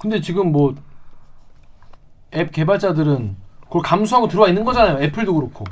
근데 0.00 0.20
지금 0.20 0.52
뭐 0.52 0.74
앱 2.34 2.52
개발자들은 2.52 3.36
그걸 3.64 3.82
감수하고 3.82 4.28
들어와 4.28 4.48
있는 4.48 4.64
거잖아요. 4.64 5.02
애플도 5.02 5.34
그렇고. 5.34 5.64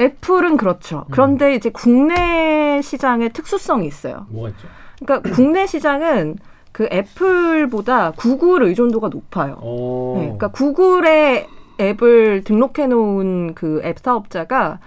애플은 0.00 0.56
그렇죠. 0.56 1.04
음. 1.08 1.10
그런데 1.10 1.54
이제 1.54 1.70
국내 1.70 2.80
시장의 2.82 3.32
특수성이 3.32 3.86
있어요. 3.86 4.26
뭐가 4.30 4.50
있죠? 4.50 4.68
그러니까 5.00 5.30
국내 5.34 5.66
시장은 5.66 6.36
그 6.72 6.88
애플보다 6.92 8.12
구글 8.12 8.62
의존도가 8.64 9.08
높아요. 9.08 9.58
오. 9.62 10.14
네, 10.18 10.22
그러니까 10.24 10.48
구글의 10.48 11.46
앱을 11.80 12.44
등록해 12.44 12.86
놓은 12.88 13.54
그 13.54 13.80
앱 13.84 13.98
사업자가 13.98 14.80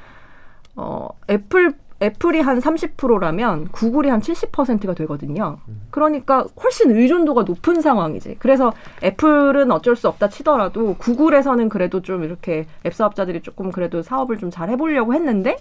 어 0.75 1.09
애플 1.29 1.73
애플이 2.01 2.41
한 2.41 2.59
30%라면 2.59 3.67
구글이 3.69 4.09
한 4.09 4.21
70%가 4.21 4.93
되거든요. 4.95 5.57
그러니까 5.91 6.45
훨씬 6.63 6.91
의존도가 6.91 7.43
높은 7.43 7.81
상황이지. 7.81 8.37
그래서 8.39 8.73
애플은 9.03 9.71
어쩔 9.71 9.95
수 9.95 10.07
없다 10.07 10.29
치더라도 10.29 10.95
구글에서는 10.95 11.69
그래도 11.69 12.01
좀 12.01 12.23
이렇게 12.23 12.65
앱 12.85 12.93
사업자들이 12.93 13.41
조금 13.41 13.71
그래도 13.71 14.01
사업을 14.01 14.37
좀 14.37 14.51
잘 14.51 14.69
해보려고 14.69 15.13
했는데 15.13 15.57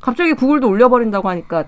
갑자기 0.00 0.32
구글도 0.34 0.68
올려버린다고 0.68 1.28
하니까 1.28 1.66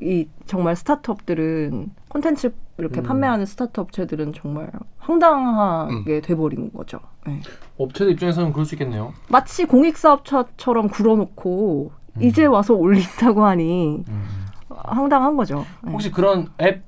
이 0.00 0.28
정말 0.46 0.76
스타트업들은 0.76 1.90
콘텐츠 2.08 2.52
이렇게 2.76 3.00
음. 3.00 3.02
판매하는 3.02 3.46
스타트업 3.46 3.86
업체들은 3.88 4.32
정말 4.32 4.70
황당하게 4.98 6.20
돼버린 6.20 6.72
거죠. 6.72 7.00
네. 7.26 7.40
업체들 7.76 8.12
입장에서는 8.12 8.52
그럴 8.52 8.64
수 8.64 8.74
있겠네요. 8.74 9.12
마치 9.28 9.64
공익사업처처럼 9.64 10.88
굴어놓고 10.88 11.90
음. 11.92 11.97
이제 12.20 12.44
와서 12.46 12.74
올린다고 12.74 13.44
하니 13.44 14.04
음. 14.08 14.24
황당한 14.68 15.36
거죠. 15.36 15.64
네. 15.82 15.92
혹시 15.92 16.10
그런 16.10 16.48
앱 16.60 16.82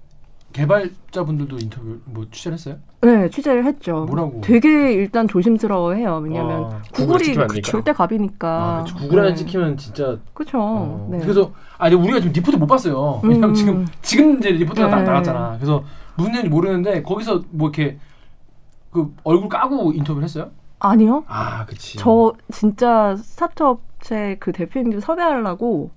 개발자분들도 0.52 1.58
인터뷰 1.60 2.00
뭐 2.06 2.26
취재를 2.30 2.54
했어요? 2.54 2.76
네, 3.02 3.30
취재를 3.30 3.64
했죠. 3.64 4.04
뭐라고? 4.06 4.40
되게 4.40 4.92
일단 4.92 5.28
조심스러워해요. 5.28 6.16
왜냐하면 6.25 6.64
아, 6.64 6.82
구글이 6.92 7.34
되니까. 7.34 7.46
절대 7.62 7.92
갑이니까. 7.92 8.49
아. 8.49 8.84
구글 8.96 9.20
안에 9.20 9.30
네. 9.30 9.34
찍히면 9.37 9.76
진짜 9.76 10.18
그렇죠. 10.34 10.58
어. 10.60 11.08
네. 11.10 11.18
그래서 11.18 11.52
아니 11.78 11.94
우리가 11.94 12.18
지금 12.18 12.32
리포트 12.32 12.56
못 12.56 12.66
봤어요. 12.66 13.20
왜냐면 13.22 13.50
음. 13.50 13.54
지금 13.54 13.87
지금 14.02 14.38
이제 14.38 14.50
리포트가 14.50 14.88
나, 14.88 14.96
네. 14.96 15.02
나갔잖아. 15.04 15.56
그래서 15.56 15.84
무슨 16.16 16.32
일인지 16.32 16.49
모르는데 16.50 17.02
거기서 17.02 17.42
뭐 17.50 17.68
이렇게 17.68 17.99
그 18.90 19.14
얼굴 19.22 19.49
까고 19.49 19.92
인터뷰를 19.92 20.25
했어요? 20.25 20.50
아니요. 20.80 21.25
아, 21.28 21.64
그치. 21.66 21.96
저 21.99 22.32
진짜 22.50 23.14
스타트업 23.16 23.82
업체 24.00 24.37
그 24.40 24.52
대표님들 24.52 25.00
섭외하려고 25.00 25.90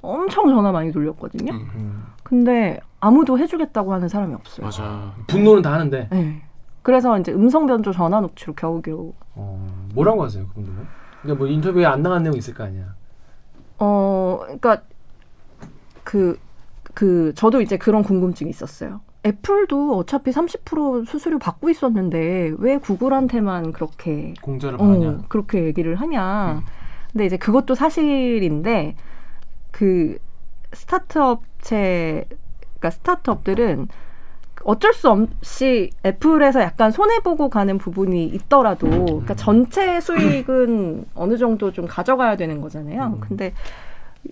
엄청 0.00 0.48
전화 0.48 0.72
많이 0.72 0.92
돌렸거든요. 0.92 1.52
음. 1.52 1.70
음. 1.74 2.06
근데 2.22 2.80
아무도 3.00 3.38
해주겠다고 3.38 3.92
하는 3.92 4.08
사람이 4.08 4.34
없어요. 4.34 4.64
맞아. 4.64 5.12
분노는 5.26 5.62
다 5.62 5.72
하는데 5.72 6.08
네. 6.10 6.42
그래서 6.82 7.18
이제 7.18 7.32
음성 7.32 7.66
변조 7.66 7.92
전화 7.92 8.20
녹취로 8.20 8.54
겨우겨우 8.54 9.12
어, 9.34 9.86
뭐라고 9.94 10.24
하세요 10.24 10.46
그분들은? 10.48 10.86
그러니까 11.20 11.38
뭐 11.38 11.46
인터뷰에 11.46 11.84
안 11.84 12.02
나간 12.02 12.22
내용 12.22 12.36
있을 12.36 12.54
거 12.54 12.64
아니야. 12.64 12.94
어, 13.78 14.40
그러니까 14.44 14.82
그, 16.04 16.38
그, 16.94 17.32
저도 17.36 17.60
이제 17.60 17.76
그런 17.76 18.02
궁금증이 18.02 18.50
있었어요. 18.50 19.00
애플도 19.24 19.96
어차피 19.96 20.32
30% 20.32 21.06
수수료 21.06 21.38
받고 21.38 21.70
있었는데 21.70 22.54
왜 22.58 22.78
구글한테만 22.78 23.72
그렇게 23.72 24.34
공짜를 24.42 24.78
받냐? 24.78 25.08
어, 25.08 25.24
그렇게 25.28 25.64
얘기를 25.64 25.94
하냐. 25.94 26.62
근데 27.12 27.26
이제 27.26 27.36
그것도 27.36 27.74
사실인데 27.74 28.96
그 29.70 30.18
스타트업체 30.72 32.26
그러니까 32.78 32.90
스타트업들은 32.90 33.88
어쩔 34.64 34.92
수 34.92 35.10
없이 35.10 35.90
애플에서 36.04 36.60
약간 36.62 36.90
손해 36.90 37.20
보고 37.20 37.48
가는 37.48 37.78
부분이 37.78 38.26
있더라도 38.26 38.88
그러니까 38.88 39.34
전체 39.34 40.00
수익은 40.00 41.06
어느 41.14 41.36
정도 41.36 41.72
좀 41.72 41.86
가져가야 41.86 42.36
되는 42.36 42.60
거잖아요. 42.60 43.14
음. 43.16 43.20
근데 43.20 43.52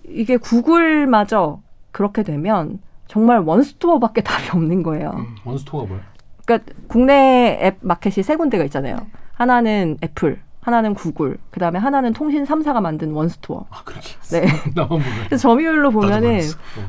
이게 0.07 0.37
구글마저 0.37 1.59
그렇게 1.91 2.23
되면 2.23 2.79
정말 3.07 3.39
원스토어밖에 3.39 4.21
답이 4.23 4.49
없는 4.53 4.83
거예요. 4.83 5.11
음. 5.15 5.35
원스토어가 5.43 5.87
뭐야? 5.87 6.01
그러니까 6.45 6.73
국내 6.87 7.59
앱 7.61 7.77
마켓이 7.81 8.23
세 8.23 8.35
군데가 8.35 8.63
있잖아요. 8.65 8.97
하나는 9.33 9.97
애플, 10.01 10.39
하나는 10.61 10.93
구글, 10.93 11.37
그 11.49 11.59
다음에 11.59 11.79
하나는 11.79 12.13
통신 12.13 12.43
3사가 12.43 12.81
만든 12.81 13.11
원스토어. 13.13 13.65
아 13.71 13.81
그렇게 13.83 14.09
네. 14.31 14.45
나만 14.75 14.89
보면 14.89 15.03
그래서 15.25 15.37
점유율로 15.49 15.89
보면은. 15.91 16.41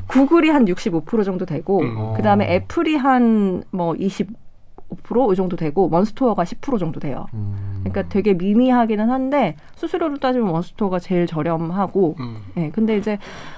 구글이 0.07 0.49
한 0.49 0.65
65% 0.65 1.25
정도 1.25 1.45
되고, 1.45 1.81
음. 1.81 2.13
그 2.15 2.21
다음에 2.21 2.53
애플이 2.55 2.95
한 2.95 3.63
뭐 3.71 3.93
25%이 3.93 5.35
정도 5.35 5.55
되고, 5.57 5.89
원스토어가 5.91 6.43
10% 6.43 6.77
정도 6.79 6.99
돼요. 6.99 7.25
음. 7.33 7.81
그러니까 7.83 8.07
되게 8.09 8.33
미미하기는 8.33 9.09
한데 9.09 9.55
수수료로 9.75 10.17
따지면 10.19 10.49
원스토어가 10.49 10.99
제일 10.99 11.25
저렴하고, 11.25 12.15
음. 12.19 12.37
예. 12.57 12.69
근데 12.69 12.95
이제 12.97 13.17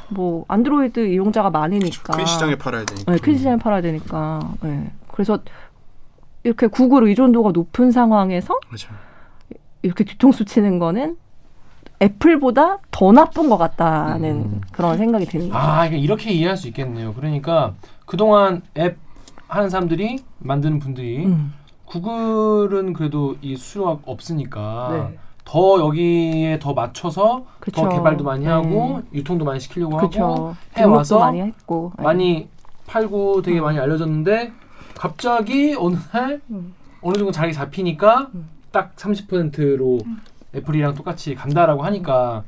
뭐 0.09 0.45
안드로이드 0.47 1.07
이용자가 1.07 1.49
많으니까 1.49 2.15
큰 2.15 2.25
시장에 2.25 2.55
팔아야 2.55 2.85
되니까. 2.85 3.11
네, 3.11 3.17
큰 3.19 3.35
시장에 3.37 3.57
팔아야 3.57 3.81
되니까. 3.81 4.39
예. 4.63 4.91
그래서 5.11 5.39
이렇게 6.43 6.67
구글 6.67 7.03
의존도가 7.03 7.51
높은 7.51 7.91
상황에서 7.91 8.57
그렇죠. 8.67 8.89
이렇게 9.85 10.03
뒤통수 10.03 10.45
치는 10.45 10.79
거는 10.79 11.15
애플보다 12.01 12.79
더 12.91 13.11
나쁜 13.11 13.49
것 13.49 13.57
같다는 13.57 14.29
음. 14.31 14.61
그런 14.71 14.97
생각이 14.97 15.25
드는 15.25 15.49
거죠. 15.49 15.57
아 15.57 15.85
이게 15.85 15.97
이렇게 15.97 16.31
이해할 16.31 16.57
수 16.57 16.67
있겠네요. 16.67 17.13
그러니까 17.13 17.73
그동안 18.05 18.63
앱 18.77 18.97
하는 19.47 19.69
사람들이 19.69 20.17
만드는 20.39 20.79
분들이 20.79 21.25
음. 21.25 21.53
구글은 21.85 22.93
그래도 22.93 23.35
이 23.41 23.55
수수료가 23.55 23.99
없으니까 24.05 24.89
네. 25.11 25.17
더 25.45 25.79
여기에 25.79 26.57
더 26.59 26.73
맞춰서 26.73 27.45
그쵸. 27.59 27.83
더 27.83 27.89
개발도 27.89 28.23
많이 28.23 28.45
네. 28.45 28.49
하고 28.51 29.03
유통도 29.13 29.45
많이 29.45 29.59
시키려고 29.59 29.97
하고 29.97 30.09
그렇죠. 30.09 30.55
해와서 30.75 31.19
많이 31.19 31.41
했고. 31.41 31.93
예. 31.99 32.03
많이 32.03 32.49
팔고 32.87 33.43
되게 33.43 33.61
많이 33.61 33.77
알려졌는데 33.79 34.51
갑자기 34.95 35.75
어느 35.77 35.95
날 36.11 36.41
음. 36.49 36.73
어느 37.01 37.13
정도 37.13 37.31
자리 37.31 37.53
잡히니까 37.53 38.31
음. 38.33 38.49
딱 38.75 38.93
30%로 38.97 39.99
애플이랑 40.53 40.95
똑같이 40.95 41.33
간다라고 41.33 41.83
하니까 41.83 42.43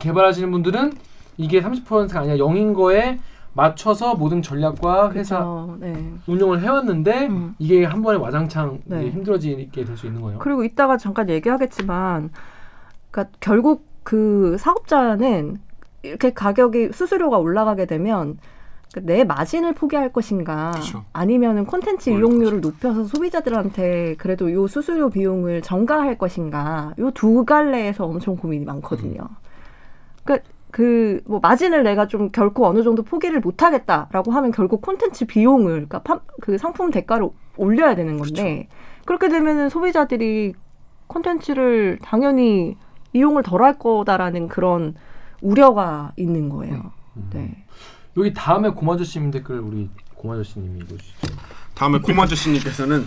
개발하시는 0.00 0.50
분들은 0.50 0.92
이게 1.36 1.62
30%가 1.62 2.18
아니라 2.20 2.36
0인 2.44 2.74
거에 2.74 3.20
맞춰서 3.52 4.16
모든 4.16 4.42
전략과 4.42 5.12
회사 5.12 5.38
그렇죠. 5.38 5.76
네. 5.78 6.12
운영을 6.26 6.62
해왔는데 6.62 7.28
음. 7.28 7.54
이게 7.60 7.84
한 7.84 8.02
번에 8.02 8.18
와장창 8.18 8.80
네. 8.86 9.08
힘들어지게 9.08 9.84
될 9.84 9.96
수 9.96 10.06
있는 10.06 10.20
거예요. 10.20 10.40
그리고 10.40 10.64
이따가 10.64 10.96
잠깐 10.96 11.30
얘기하겠지만, 11.30 12.30
그러니까 13.12 13.36
결국 13.38 13.86
그 14.02 14.56
사업자는 14.58 15.58
이렇게 16.02 16.32
가격이 16.32 16.90
수수료가 16.92 17.38
올라가게 17.38 17.86
되면 17.86 18.36
그 18.36 18.40
내 19.02 19.24
마진을 19.24 19.74
포기할 19.74 20.12
것인가, 20.12 20.72
그쵸. 20.74 21.04
아니면은 21.12 21.66
콘텐츠 21.66 22.10
그럴 22.10 22.20
이용료를 22.20 22.60
높여서 22.60 23.04
소비자들한테 23.04 24.16
그래도 24.18 24.52
요 24.52 24.66
수수료 24.66 25.10
비용을 25.10 25.62
전가할 25.62 26.18
것인가, 26.18 26.94
요 26.98 27.10
두 27.10 27.44
갈래에서 27.44 28.04
엄청 28.06 28.36
고민이 28.36 28.64
많거든요. 28.64 29.20
그러니까 30.24 30.48
그 30.70 31.20
뭐 31.26 31.40
마진을 31.40 31.82
내가 31.84 32.06
좀 32.06 32.30
결코 32.30 32.66
어느 32.66 32.82
정도 32.82 33.02
포기를 33.02 33.40
못 33.40 33.62
하겠다라고 33.62 34.30
하면 34.32 34.50
결국 34.50 34.82
콘텐츠 34.82 35.24
비용을 35.26 35.72
그러니까 35.72 36.00
파- 36.02 36.20
그 36.40 36.58
상품 36.58 36.90
대가를 36.90 37.28
올려야 37.56 37.94
되는 37.94 38.18
건데 38.18 38.68
그렇게 39.06 39.28
되면은 39.28 39.68
소비자들이 39.70 40.54
콘텐츠를 41.06 41.98
당연히 42.02 42.76
이용을 43.12 43.42
덜 43.42 43.62
할 43.62 43.78
거다라는 43.78 44.48
그런 44.48 44.94
우려가 45.40 46.12
있는 46.16 46.48
거예요. 46.48 46.92
음. 47.16 47.30
네. 47.32 47.64
여기 48.16 48.32
다음에 48.32 48.70
고마저씨님 48.70 49.30
댓글 49.30 49.58
우리 49.60 49.90
고마저씨님이 50.14 50.80
읽어주시죠. 50.80 51.36
다음에 51.74 51.98
고마저씨님께서는 51.98 53.04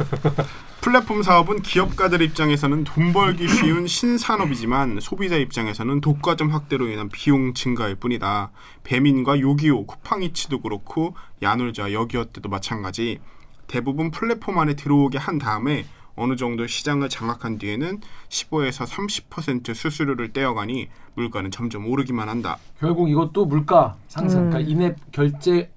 플랫폼 0.82 1.24
사업은 1.24 1.64
기업가들 1.64 2.22
입장에서는 2.22 2.84
돈 2.84 3.12
벌기 3.12 3.48
쉬운 3.48 3.88
신산업이지만 3.88 5.00
소비자 5.02 5.36
입장에서는 5.36 6.02
독과점 6.02 6.50
확대로 6.52 6.88
인한 6.88 7.10
비용 7.10 7.56
증가일 7.56 7.96
뿐이다. 7.96 8.52
배민과 8.84 9.40
요기요, 9.40 9.88
쿠팡이츠도 9.88 10.62
그렇고 10.62 11.16
야놀자, 11.42 11.92
여기어때도 11.92 12.48
마찬가지. 12.48 13.20
대부분 13.68 14.12
플랫폼 14.12 14.60
안에 14.60 14.76
들어오게 14.76 15.18
한 15.18 15.40
다음에 15.40 15.86
어느 16.20 16.36
정도 16.36 16.68
시장을 16.68 17.08
장악한 17.08 17.58
뒤에는 17.60 18.02
15에서 18.28 18.86
30% 18.86 19.74
수수료를 19.74 20.34
떼어가니 20.34 20.90
물가는 21.16 21.50
점점 21.50 21.88
오르기만 21.88 22.28
한다. 22.28 22.58
결국 22.78 23.10
이것도 23.10 23.46
물가 23.46 23.96
상승, 24.10 24.44
음. 24.44 24.50
그러니까 24.50 24.70
인앱 24.70 24.98
결제 25.14 25.70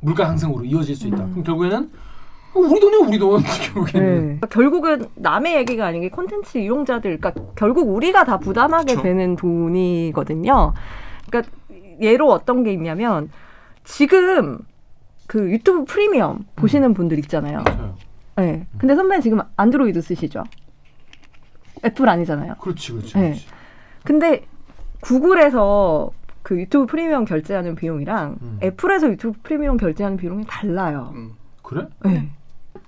물가 0.00 0.26
상승으로 0.26 0.64
이어질 0.64 0.94
수 0.94 1.08
있다. 1.08 1.24
음. 1.24 1.30
그럼 1.30 1.44
결국에는 1.44 1.90
우리 2.54 2.80
돈이야 2.80 2.98
우리 3.06 3.18
돈 3.18 3.42
결국에는. 3.74 4.14
네. 4.14 4.20
그러니까 4.20 4.46
결국은 4.46 5.06
남의 5.16 5.56
얘기가 5.56 5.86
아닌 5.86 6.02
게 6.02 6.08
콘텐츠 6.08 6.58
이용자들, 6.58 7.18
그러니까 7.18 7.42
결국 7.56 7.88
우리가 7.88 8.24
다 8.24 8.38
부담하게 8.38 8.94
그쵸. 8.94 9.02
되는 9.02 9.34
돈이거든요. 9.34 10.72
그러니까 11.28 11.52
예로 12.00 12.30
어떤 12.30 12.62
게 12.62 12.72
있냐면 12.72 13.28
지금 13.82 14.58
그 15.26 15.50
유튜브 15.50 15.84
프리미엄 15.84 16.46
보시는 16.56 16.94
분들 16.94 17.18
있잖아요. 17.18 17.62
맞아요. 17.64 17.96
네. 18.38 18.66
근데 18.78 18.94
선배는 18.94 19.20
지금 19.20 19.40
안드로이드 19.56 20.00
쓰시죠? 20.00 20.44
애플 21.84 22.08
아니잖아요. 22.08 22.54
그렇지, 22.60 22.92
그렇지. 22.92 23.14
네. 23.14 23.20
그렇지. 23.30 23.46
근데 24.04 24.44
구글에서 25.00 26.10
그 26.42 26.58
유튜브 26.58 26.86
프리미엄 26.86 27.24
결제하는 27.24 27.74
비용이랑 27.74 28.38
음. 28.40 28.58
애플에서 28.62 29.08
유튜브 29.08 29.38
프리미엄 29.42 29.76
결제하는 29.76 30.16
비용이 30.16 30.44
달라요. 30.46 31.12
음. 31.14 31.32
그래? 31.62 31.86
네. 32.04 32.30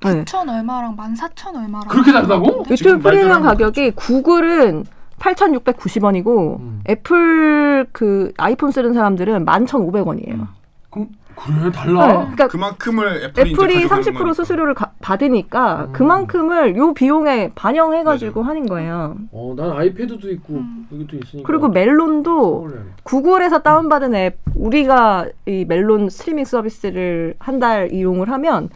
네. 0.02 0.24
9천 0.24 0.48
얼마랑 0.48 0.96
14,000 0.96 1.56
얼마랑 1.56 1.88
그렇게 1.88 2.12
다르다고? 2.12 2.64
유튜브 2.70 3.00
프리미엄 3.00 3.42
가격이 3.42 3.90
구글은 3.92 4.84
8,690원이고 5.18 6.60
음. 6.60 6.82
애플 6.88 7.86
그 7.92 8.32
아이폰 8.38 8.70
쓰는 8.70 8.94
사람들은 8.94 9.44
11,500원이에요. 9.44 10.32
음. 10.32 10.46
그럼 10.88 11.08
그래 11.46 11.70
달라. 11.72 12.06
네, 12.06 12.12
그러니까 12.14 12.48
그만큼을 12.48 13.24
애플이, 13.24 13.50
애플이 13.52 13.78
이제 13.78 13.88
가져가는 13.88 14.02
30% 14.12 14.18
거니까. 14.18 14.32
수수료를 14.34 14.74
가- 14.74 14.92
받으니까 15.00 15.84
음. 15.88 15.92
그만큼을 15.92 16.76
요 16.76 16.92
비용에 16.92 17.52
반영해 17.54 18.02
가지고 18.04 18.42
하는 18.42 18.66
거예요. 18.66 19.16
어, 19.32 19.54
난 19.56 19.70
아이패드도 19.72 20.30
있고 20.32 20.54
음. 20.54 20.86
여기도 20.92 21.16
있으니까. 21.16 21.46
그리고 21.46 21.68
멜론도. 21.68 22.68
구글에서 23.04 23.62
다운 23.62 23.88
받은 23.88 24.14
앱 24.14 24.38
우리가 24.54 25.26
이 25.46 25.64
멜론 25.66 26.08
스트리밍 26.10 26.44
서비스를 26.44 27.34
한 27.38 27.58
달 27.60 27.92
이용을 27.92 28.30
하면 28.30 28.68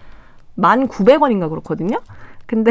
1,900원인가 0.58 1.48
그렇거든요. 1.48 1.98
근데 2.46 2.70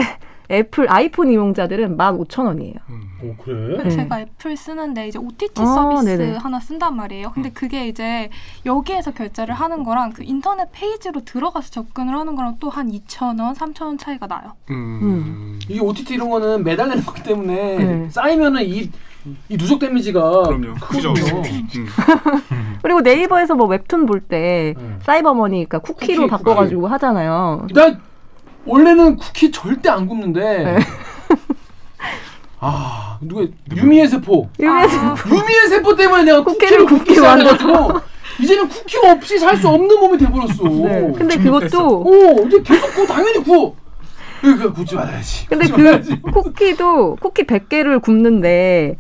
애플 0.54 0.92
아이폰 0.92 1.30
이용자들은 1.32 1.98
15,000원이에요. 1.98 2.76
음. 2.89 3.02
어 3.24 3.36
그래? 3.42 3.82
네. 3.84 3.89
제가 3.89 4.20
애플 4.20 4.58
쓰는데 4.58 5.08
이제 5.08 5.18
OTT 5.18 5.62
아, 5.62 5.66
서비스 5.66 6.06
네네. 6.18 6.38
하나 6.38 6.60
쓴단 6.60 6.96
말이에요. 6.96 7.32
근데 7.32 7.50
음. 7.50 7.54
그게 7.54 7.88
이제 7.88 8.30
여기에서 8.66 9.12
결제를 9.12 9.54
하는 9.56 9.84
거랑 9.84 10.12
그 10.12 10.24
인터넷 10.26 10.68
페이지로 10.74 11.22
들어가서 11.24 11.70
접근을 11.70 12.13
하는 12.16 12.36
거랑 12.36 12.58
또 12.60 12.70
한 12.74 12.89
2,000원, 12.92 13.56
3,000원 13.56 14.00
차이가 14.00 14.26
나요. 14.28 14.54
음. 14.72 15.60
이게 15.70 15.80
OTT 15.80 16.16
이런 16.16 16.30
거는 16.30 16.63
매달리는 16.63 17.04
거기 17.06 17.22
때문에 17.22 17.78
네. 17.78 18.10
쌓이면은 18.10 18.63
이, 18.63 18.89
이 19.48 19.58
누적 19.58 19.78
데미지가 19.80 20.44
그럼요. 20.44 20.74
크죠. 20.82 21.13
음. 21.13 21.88
그리고 22.82 23.02
네이버에서 23.02 23.56
뭐 23.56 23.68
웹툰 23.68 24.06
볼때 24.08 24.74
네. 24.76 24.98
사이버머니 25.04 25.66
그러니까 25.66 25.80
쿠키로 25.80 26.24
쿠키, 26.24 26.30
바꿔 26.32 26.56
가지고 26.56 26.88
하잖아요. 26.88 27.68
나 27.74 27.98
원래는 28.65 29.17
쿠키 29.17 29.52
절대 29.52 29.89
안 29.89 30.08
굽는데 30.08 30.63
네. 30.63 30.80
아 32.60 33.17
누가 33.21 33.45
유미의 33.76 34.08
세포 34.08 34.49
유미에서 34.60 34.97
아, 34.99 35.15
유미의 35.28 35.67
세포 35.69 35.95
때문에 35.95 36.23
내가 36.23 36.43
쿠키를 36.43 36.86
굽기 36.86 37.15
시작해가지고 37.15 37.99
이제는 38.41 38.67
쿠키 38.69 38.97
없이 39.06 39.38
살 39.38 39.58
수 39.58 39.67
없는 39.67 39.99
몸이 39.99 40.17
돼버렸어 40.17 40.63
네. 40.69 41.12
근데. 41.17 41.38
그것도 41.38 41.99
오 42.04 42.45
이제 42.47 42.62
계속 42.63 42.93
구워 42.93 43.06
당연히 43.08 43.43
구워 43.43 43.76
그러니까 44.41 44.71
굽지 44.71 44.95
말아야지 44.95 45.47
근데 45.47 45.69
말아야지. 45.69 46.21
그 46.21 46.32
쿠키도 46.32 47.17
쿠키 47.17 47.43
100개를 47.43 48.02
굽는데 48.02 48.97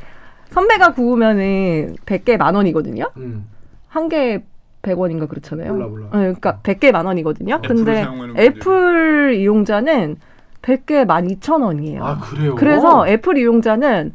선배가 0.51 0.93
구우면은 0.93 1.95
100개 2.05 2.37
만 2.37 2.53
원이거든요. 2.53 3.09
음. 3.17 3.47
한개 3.87 4.43
100원인가 4.87 5.27
그렇잖아요. 5.27 5.73
몰라, 5.73 5.87
몰라. 5.87 6.05
네, 6.11 6.17
그러니까 6.19 6.59
100개 6.61 6.91
만 6.91 7.05
원이거든요. 7.05 7.61
근데. 7.65 8.05
애플 8.37 9.33
이용자는 9.33 10.17
100개 10.61 11.05
12,000원이에요. 11.07 12.01
아 12.01 12.19
그래요 12.19 12.55
그래서 12.55 13.07
애플 13.07 13.37
이용자는 13.37 14.13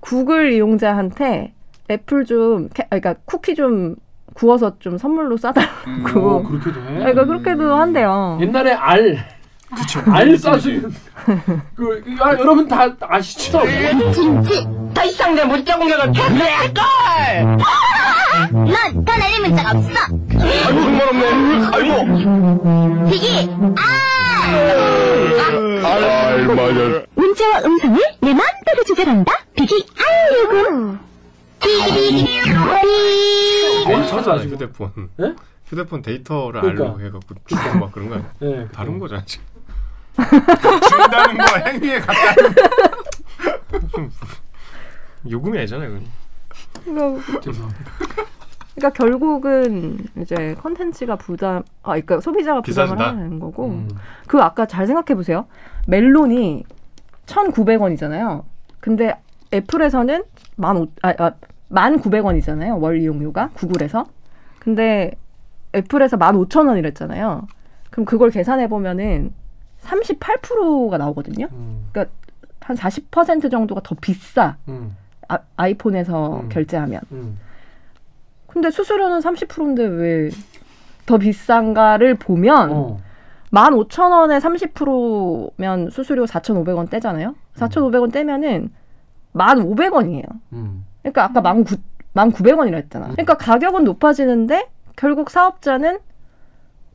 구글 0.00 0.52
이용자한테 0.52 1.52
애플 1.90 2.24
좀 2.24 2.68
캐- 2.74 2.84
아, 2.84 2.98
그러니까 2.98 3.14
쿠키 3.24 3.54
좀 3.54 3.96
구워서 4.34 4.78
좀 4.78 4.96
선물로 4.98 5.36
싸달라고. 5.36 5.80
음. 5.88 6.16
오, 6.16 6.42
그렇게도 6.44 6.80
해 6.80 6.98
그러니까 6.98 7.24
그렇게도 7.26 7.74
한대요. 7.74 8.38
옛날에 8.40 8.72
알 8.72 9.18
그쵸. 9.74 10.00
알 10.06 10.36
싸주는 10.36 10.90
그 11.74 12.02
아, 12.20 12.32
여러분 12.38 12.68
다 12.68 12.94
아시죠? 13.00 13.60
김치 14.14 14.66
더 14.94 15.04
이상 15.04 15.34
내 15.34 15.44
문자 15.44 15.76
공격을 15.76 16.12
패배할걸! 16.12 16.84
넌더 18.52 19.16
내릴 19.16 19.40
문자가 19.42 19.70
없어. 19.70 19.88
아이고, 20.40 20.80
정말 20.80 21.08
없네. 21.08 21.26
아이고. 21.72 23.10
비기, 23.10 23.50
아! 23.76 23.82
아이, 25.84 26.44
맞아. 26.46 27.02
문자와 27.14 27.58
음성을 27.64 27.98
내 28.20 28.34
마음대로 28.34 28.84
조절한다. 28.86 29.32
비기, 29.56 29.86
알려고. 29.98 30.96
비기, 31.60 31.94
비기, 31.94 32.42
찾아 33.84 34.06
찾아가지고. 34.06 34.54
휴대폰. 34.54 35.08
예? 35.20 35.34
휴대폰 35.66 36.02
데이터를 36.02 36.60
그러니까. 36.60 36.84
알려고 36.84 37.00
해갖고 37.00 37.34
주고 37.46 37.78
막 37.78 37.92
그런 37.92 38.08
거 38.10 38.14
아니야? 38.16 38.28
네. 38.40 38.66
다른 38.74 38.98
거잖아 38.98 39.22
지금. 39.24 39.44
준다는 40.16 41.38
거 41.38 41.56
행위에 41.66 42.00
가까운 42.00 42.54
좀 43.94 44.10
요금이 45.28 45.58
아니잖아요. 45.58 45.90
이건. 45.90 46.02
그러니까, 46.84 47.40
죄송합니다. 47.40 47.84
그러니까 48.74 48.90
결국은 48.90 49.98
이제 50.18 50.54
컨텐츠가 50.60 51.16
부담, 51.16 51.62
아, 51.82 51.90
그러니까 51.92 52.20
소비자가 52.20 52.60
부담을 52.62 52.96
비싸진다? 52.96 53.08
하는 53.08 53.38
거고. 53.38 53.66
음. 53.66 53.88
그 54.26 54.40
아까 54.40 54.66
잘 54.66 54.86
생각해 54.86 55.14
보세요. 55.14 55.46
멜론이 55.86 56.64
1,900원이잖아요. 57.26 58.44
근데 58.80 59.14
애플에서는 59.52 60.24
만 60.56 60.76
오, 60.76 60.86
아, 61.02 61.14
아, 61.18 61.32
1,900원이잖아요. 61.70 62.80
월 62.80 63.00
이용료가 63.00 63.50
구글에서. 63.54 64.06
근데 64.58 65.12
애플에서 65.74 66.16
15,000원이랬잖아요. 66.16 67.46
그럼 67.90 68.04
그걸 68.04 68.30
계산해 68.30 68.68
보면은 68.68 69.32
38%가 69.82 70.98
나오거든요. 70.98 71.48
음. 71.52 71.90
한40% 72.60 73.50
정도가 73.50 73.80
더 73.82 73.94
비싸. 74.00 74.56
음. 74.68 74.96
아, 75.34 75.38
아이폰에서 75.56 76.40
음. 76.40 76.48
결제하면. 76.48 77.00
음. 77.12 77.38
근데 78.46 78.70
수수료는 78.70 79.20
30%인데 79.20 79.84
왜 79.84 80.30
더 81.06 81.18
비싼가를 81.18 82.14
보면 82.14 82.70
어. 82.72 82.98
15,000원에 83.50 84.40
30%면 84.40 85.90
수수료 85.90 86.24
4,500원 86.24 86.88
떼잖아요. 86.88 87.34
4,500원 87.56 88.12
떼면은 88.12 88.70
1,500원이에요. 89.34 90.24
음. 90.52 90.86
그러니까 91.02 91.24
아까 91.24 91.42
19, 91.42 91.76
1,900원이라 92.14 92.74
했잖아. 92.74 93.08
그러니까 93.08 93.34
가격은 93.36 93.84
높아지는데 93.84 94.70
결국 94.96 95.28
사업자는 95.30 95.98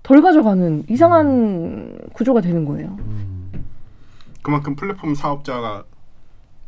덜 0.04 0.22
가져가는 0.22 0.84
이상한 0.90 2.00
구조가 2.14 2.42
되는 2.42 2.66
거예요. 2.66 2.96
음. 3.00 3.52
그만큼 4.42 4.76
플랫폼 4.76 5.14
사업자가 5.14 5.84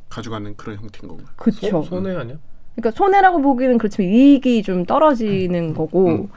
가져가는 0.09 0.55
그런 0.57 0.77
형태인 0.77 1.07
거고요. 1.07 1.25
그렇죠. 1.35 1.69
손- 1.69 1.83
손해 1.83 2.15
아니야? 2.15 2.37
그러니까 2.75 2.91
손해라고 2.97 3.41
보기는 3.41 3.77
그렇지만 3.77 4.09
이익이 4.11 4.63
좀 4.63 4.85
떨어지는 4.85 5.73
거고 5.73 6.07
음. 6.07 6.27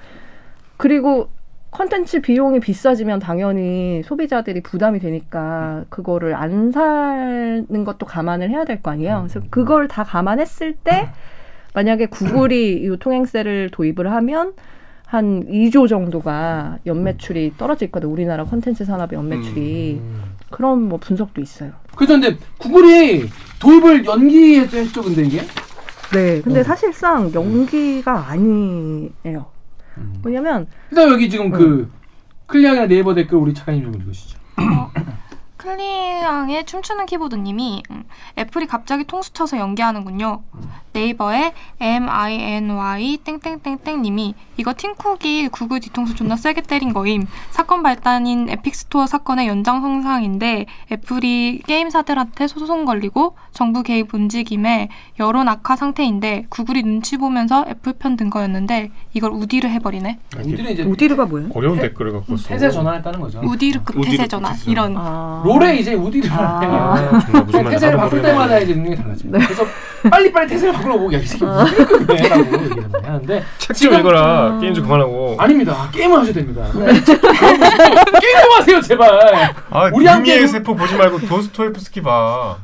그리고 0.77 1.29
컨텐츠 1.71 2.21
비용이 2.21 2.61
비싸지면 2.61 3.19
당연히 3.21 4.03
소비자들이 4.05 4.63
부담이 4.63 4.99
되니까 4.99 5.85
그거를 5.89 6.35
안 6.35 6.71
사는 6.71 7.85
것도 7.85 8.05
감안을 8.07 8.51
해야 8.51 8.65
될 8.65 8.83
거 8.83 8.91
아니에요. 8.91 9.27
그래서 9.27 9.41
그걸 9.51 9.89
다 9.89 10.05
감안했을 10.05 10.75
때 10.85 11.09
만약에 11.75 12.07
구글이 12.07 12.83
이 12.85 12.97
통행세를 12.99 13.71
도입을 13.73 14.11
하면 14.13 14.53
한 15.07 15.47
2조 15.47 15.89
정도가 15.89 16.79
연매출이 16.85 17.55
떨어질 17.57 17.91
거다. 17.91 18.07
우리나라 18.09 18.45
컨텐츠 18.45 18.85
산업의 18.85 19.17
연매출이. 19.19 19.99
음. 20.01 20.23
그런 20.51 20.83
뭐 20.83 20.99
분석도 20.99 21.41
있어요. 21.41 21.73
그래서 21.97 22.13
근데 22.19 22.37
구글이 22.59 23.29
도입을 23.63 24.05
연기했죠, 24.05 25.03
근데 25.03 25.23
이게? 25.23 25.41
네. 26.13 26.43
근데 26.43 26.61
어. 26.61 26.63
사실상 26.65 27.33
연기가 27.33 28.27
아니에요. 28.29 29.47
음. 29.99 30.19
뭐냐면 30.21 30.67
그다음 30.89 31.13
여기 31.13 31.31
지금 31.31 31.51
그 31.51 31.89
클리앙이나 32.47 32.87
네이버 32.87 33.15
댓글 33.15 33.39
우리 33.39 33.55
작가님 33.55 33.85
좀 33.85 33.95
읽으시죠. 33.95 34.37
클리앙의 35.63 36.67
춤추는 36.67 37.07
키보드님이 37.07 37.83
음, 37.91 38.05
애플이 38.37 38.67
갑자기 38.67 39.05
통수 39.05 39.33
쳐서 39.33 39.57
연기하는군요. 39.59 40.43
네이버의 40.93 41.53
MINY 41.81 43.17
땡땡땡땡님이 43.25 44.35
이거 44.59 44.75
팀쿡이 44.77 45.49
구글 45.49 45.81
뒤통수 45.81 46.15
존나 46.15 46.37
세게 46.37 46.63
때린 46.63 46.93
거임. 46.93 47.27
사건 47.51 47.83
발단인 47.83 48.51
에픽스토어 48.51 49.07
사건의 49.07 49.47
연장선상인데 49.47 50.67
애플이 50.93 51.63
게임사들한테 51.67 52.47
소송 52.49 52.85
걸리고 52.85 53.37
정부 53.53 53.83
개입 53.83 54.13
움직임에 54.13 54.89
여론 55.19 55.49
악화 55.49 55.77
상태인데 55.77 56.47
구글이 56.51 56.83
눈치 56.83 57.17
보면서 57.17 57.65
애플 57.69 57.93
편 57.95 58.13
든 58.17 58.29
거였는데 58.29 58.91
이걸 59.15 59.31
우디르 59.31 59.71
해버리네. 59.71 60.19
우디르 60.39 60.73
이제 60.73 60.83
우디르가 60.83 61.25
뭐예요? 61.25 61.49
어려운 61.55 61.79
댓글을 61.81 62.13
갖고 62.13 62.37
써. 62.37 62.49
태세 62.49 62.71
전환했다는 62.71 63.21
거죠. 63.21 63.41
우디르급 63.43 63.97
우디르 63.97 64.11
태세 64.19 64.29
전환. 64.29 64.55
이런. 64.67 64.95
아. 64.99 65.43
롤에 65.59 65.77
이제 65.77 65.95
우디르 65.95 66.31
아. 66.33 66.61
해요. 66.61 66.71
아, 66.73 67.41
무슨 67.43 67.63
말인지 67.65 67.71
태세를 67.71 67.97
바꿀. 67.99 68.23
때마다 68.23 68.59
이제 68.59 68.75
능력이 68.75 68.97
달라집니다. 68.97 69.39
그래서 69.47 69.65
빨리빨리 70.11 70.49
태세를 70.49 70.73
바꾸려고 70.75 71.13
야 71.13 71.19
이 71.19 71.27
새끼 71.27 71.45
우디르급이네 71.45 72.29
라고 72.29 72.43
얘기를 72.65 72.89
많이 72.93 73.07
하는데 73.07 73.43
책좀 73.59 73.95
읽어라. 73.95 74.59
게임 74.61 74.75
좀 74.75 74.85
그만하고. 74.85 75.37
아닙니다. 75.39 75.89
게임을 75.93 76.19
하셔야 76.19 76.33
됩니다. 76.35 76.65
게임 78.23 78.41
좀 78.41 78.53
하세요 78.57 78.81
제발. 78.81 79.55
아, 79.71 79.91
우리 79.93 80.07
함께 80.07 80.47
세포 80.47 80.77
보지 80.77 80.95
말고 80.95 81.21
도스토옙스키 81.27 82.03
봐. 82.03 82.57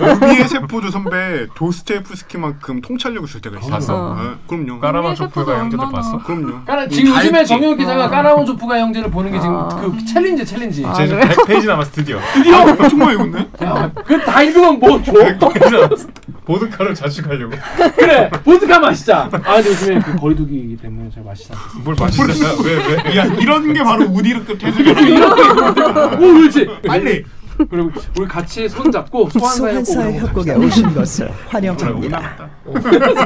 유미의 0.00 0.48
세포도 0.48 0.90
선배 0.90 1.46
도스토옙스키만큼 1.54 2.80
통찰력을 2.82 3.26
줄 3.28 3.40
때가 3.40 3.58
있어요. 3.58 3.70
봤어? 3.70 4.16
네, 4.20 4.30
그럼요. 4.46 4.80
까라마조프가 4.80 5.58
형제들 5.60 5.84
얼마나- 5.84 5.90
봤어? 5.96 6.18
그럼요. 6.22 6.64
까라, 6.64 6.88
지금 6.88 7.12
다 7.14 7.20
요즘에. 7.20 7.44
정혁 7.44 7.78
기자가 7.78 8.08
까라마조프가 8.10 8.78
형제를 8.78 9.10
보는 9.10 9.32
게 9.32 9.40
지금 9.40 9.56
아. 9.56 9.68
그 9.68 10.04
챌린지 10.04 10.44
챌린지. 10.44 10.84
아, 10.84 10.92
그래요? 10.92 11.20
100페이지 11.20 11.66
남았어 11.66 11.90
드디어. 11.92 12.18
드디어 12.34 12.56
아, 12.56 12.88
정말 12.88 13.14
이건데? 13.14 13.48
야, 13.64 13.90
그 14.04 14.27
다 14.27 14.42
읽으면 14.42 14.78
뭐 14.78 15.02
줘? 15.02 15.12
100페이지 15.12 15.72
남았어. 15.80 16.06
보드카를 16.44 16.94
자축하려고. 16.94 17.54
그래 17.96 18.30
보드카 18.44 18.78
마시자. 18.78 19.28
아 19.30 19.54
근데 19.56 19.68
요즘에 19.70 19.98
그 20.00 20.16
거리두기이기 20.16 20.76
때문에 20.78 21.10
제가 21.14 21.28
않겠습니다. 21.30 21.58
뭘 21.84 21.96
마시잖아. 21.98 22.54
왜 22.64 22.74
왜? 23.04 23.16
야 23.18 23.24
이런 23.38 23.72
게 23.74 23.82
바로 23.82 24.06
우디르 24.18 24.44
끝 24.44 24.58
태세죠. 24.58 24.90
오 24.90 26.18
그렇지. 26.18 26.66
빨리. 26.86 27.24
그리고 27.70 27.90
우리 28.16 28.26
같이 28.28 28.68
손 28.68 28.90
잡고 28.92 29.30
소환사의 29.30 29.84
소환사의 29.84 30.18
협곡 30.20 30.46
협곡에 30.46 30.66
오신 30.66 30.94
것을 30.94 31.30
환영합니다. 31.48 32.50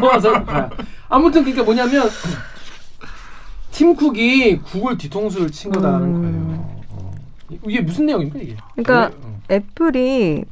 소환사. 0.01 0.71
아무튼 1.09 1.43
그러니까 1.43 1.65
뭐냐면 1.65 2.09
팀쿡이 3.73 4.61
구글 4.63 4.97
뒤통수를 4.97 5.51
친 5.51 5.71
거다라는 5.71 6.07
음. 6.07 6.23
거예요. 6.23 6.83
어. 6.91 7.15
이게 7.67 7.81
무슨 7.81 8.07
내용입니까 8.07 8.39
이게? 8.39 8.57
그러니까 8.75 9.17
어. 9.23 9.41
애플이 9.51 10.45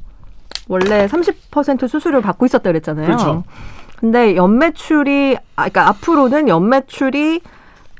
원래 0.68 1.06
30% 1.06 1.88
수수료를 1.88 2.22
받고 2.22 2.46
있었다 2.46 2.64
그랬잖아요. 2.64 3.06
그렇죠. 3.06 3.44
근데 3.96 4.36
연매출이 4.36 5.36
아 5.56 5.68
그러니까 5.68 5.88
앞으로는 5.88 6.48
연매출이 6.48 7.40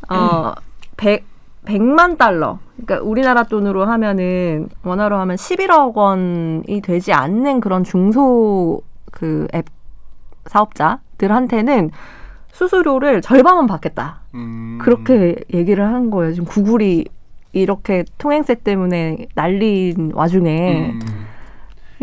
어 0.08 0.52
100, 0.96 1.24
100만 1.66 2.16
달러. 2.18 2.58
그러니까 2.76 3.06
우리나라 3.06 3.42
돈으로 3.42 3.84
하면은 3.84 4.68
원화로 4.82 5.18
하면 5.18 5.36
11억 5.36 5.94
원이 5.94 6.80
되지 6.80 7.12
않는 7.12 7.60
그런 7.60 7.84
중소 7.84 8.82
그 9.10 9.46
앱 9.54 9.66
사업자들한테는 10.46 11.90
수수료를 12.52 13.20
절반만 13.20 13.66
받겠다. 13.66 14.20
음. 14.34 14.78
그렇게 14.80 15.36
얘기를 15.54 15.86
한 15.86 16.10
거예요. 16.10 16.32
지금 16.32 16.46
구글이 16.46 17.06
이렇게 17.52 18.04
통행세 18.18 18.56
때문에 18.56 19.26
날린 19.34 20.12
와중에. 20.14 20.90
음. 20.92 21.00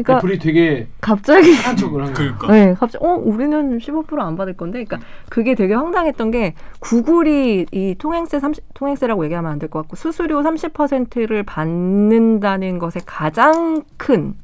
그러니까 0.04 0.18
애플이 0.18 0.40
되게 0.40 0.88
갑자기 1.02 1.54
한 1.54 1.76
척을 1.76 2.04
한 2.06 2.14
거예요. 2.14 2.36
그러니까. 2.38 2.52
네, 2.52 2.74
갑자기 2.74 3.04
어 3.06 3.14
우리는 3.16 3.78
15%안 3.80 4.36
받을 4.36 4.54
건데, 4.56 4.84
그러니까 4.84 5.08
그게 5.30 5.56
되게 5.56 5.74
황당했던 5.74 6.32
게 6.32 6.54
구글이 6.80 7.66
이 7.72 7.96
통행세 7.98 8.40
30 8.40 8.74
통행세라고 8.74 9.26
얘기하면 9.26 9.52
안 9.52 9.60
될 9.60 9.70
것 9.70 9.80
같고 9.82 9.96
수수료 9.96 10.42
30%를 10.42 11.44
받는다는 11.44 12.80
것의 12.80 13.04
가장 13.06 13.84
큰 13.98 14.36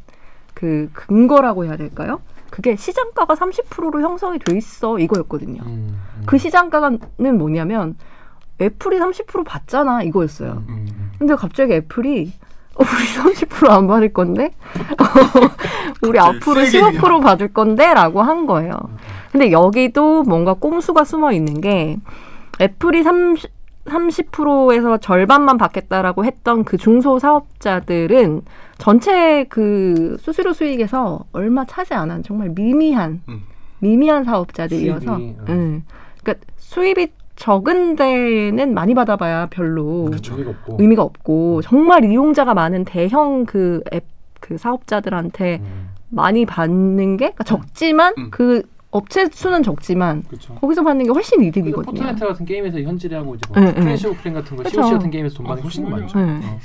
그 0.54 0.90
근거라고 0.94 1.66
해야 1.66 1.76
될까요? 1.76 2.22
그게 2.52 2.76
시장가가 2.76 3.34
30%로 3.34 4.02
형성이 4.02 4.38
돼 4.40 4.56
있어 4.56 5.00
이거였거든요. 5.00 5.62
음, 5.64 5.98
음. 6.20 6.24
그 6.28 6.38
시장가는 6.38 7.00
뭐냐면 7.38 7.96
애플이 8.62 9.00
30% 9.00 9.44
받잖아 9.46 10.04
이거였어요. 10.04 10.64
음, 10.70 10.88
음. 10.90 11.12
근데 11.18 11.36
갑자기 11.36 11.74
애플이 11.74 12.32
어, 12.40 12.43
우리 12.78 12.88
30%안 12.88 13.88
받을 13.88 14.12
건데? 14.12 14.52
우리 16.02 16.20
앞으로 16.20 16.66
세게 16.66 16.98
15% 16.98 17.22
받을 17.22 17.54
건데? 17.54 17.94
라고 17.94 18.22
한 18.22 18.46
거예요. 18.46 18.74
근데 19.32 19.52
여기도 19.52 20.24
뭔가 20.24 20.54
꼼수가 20.54 21.04
숨어 21.04 21.32
있는 21.32 21.62
게 21.62 21.98
애플이 22.62 23.04
30, 23.04 23.52
30%에서 23.86 24.98
절반만 24.98 25.58
받겠다라고 25.58 26.26
했던 26.26 26.64
그 26.64 26.78
중소 26.78 27.20
사업자들은 27.20 28.42
전체 28.78 29.46
그 29.50 30.18
수수료 30.20 30.54
수익에서 30.54 31.26
얼마 31.32 31.66
차지 31.66 31.94
안한 31.94 32.24
정말 32.24 32.50
미미한 32.50 33.22
음. 33.28 33.44
미미한 33.80 34.24
사업자들이어서 34.24 35.18
수입이, 35.18 35.36
어. 35.40 35.46
음. 35.50 35.84
그러니까 36.22 36.46
수입이 36.58 37.08
적은 37.36 37.96
데는 37.96 38.74
많이 38.74 38.94
받아봐야 38.94 39.48
별로 39.48 40.10
의미가 40.12 40.50
없고. 40.52 40.78
의미가 40.80 41.04
없고 41.04 41.62
정말 41.64 42.06
이용자가 42.06 42.54
많은 42.54 42.86
대형 42.86 43.46
그 43.46 43.82
앱 43.94 44.14
그 44.44 44.58
사업자들한테 44.58 45.62
음, 45.64 45.90
많이 46.10 46.46
받는 46.46 47.16
게 47.16 47.28
그러니까 47.32 47.46
적지만 47.46 48.14
음. 48.18 48.28
그 48.30 48.62
업체 48.92 49.28
수는 49.30 49.64
적지만 49.64 50.24
그렇죠. 50.24 50.54
거기서 50.56 50.84
받는 50.84 51.06
게 51.06 51.12
훨씬 51.12 51.42
이득이거든요. 51.42 51.94
포트나이트 51.94 52.28
같은 52.28 52.46
게임에서 52.46 52.82
현질하고 52.82 53.36
이제 53.36 53.42
뭐 53.48 53.64
네, 53.64 53.72
네. 53.72 53.80
클래시 53.82 54.08
오브 54.08 54.20
클랜 54.20 54.36
같은 54.36 54.58
거 54.58 54.64
그쵸. 54.64 54.82
COC 54.82 54.94
같은 54.96 55.10
게임에서 55.10 55.38
돈 55.38 55.46
아, 55.46 55.50
받는 55.50 55.62
게 55.62 55.64
훨씬 55.64 55.90
많죠. 55.90 56.20
네. 56.20 56.60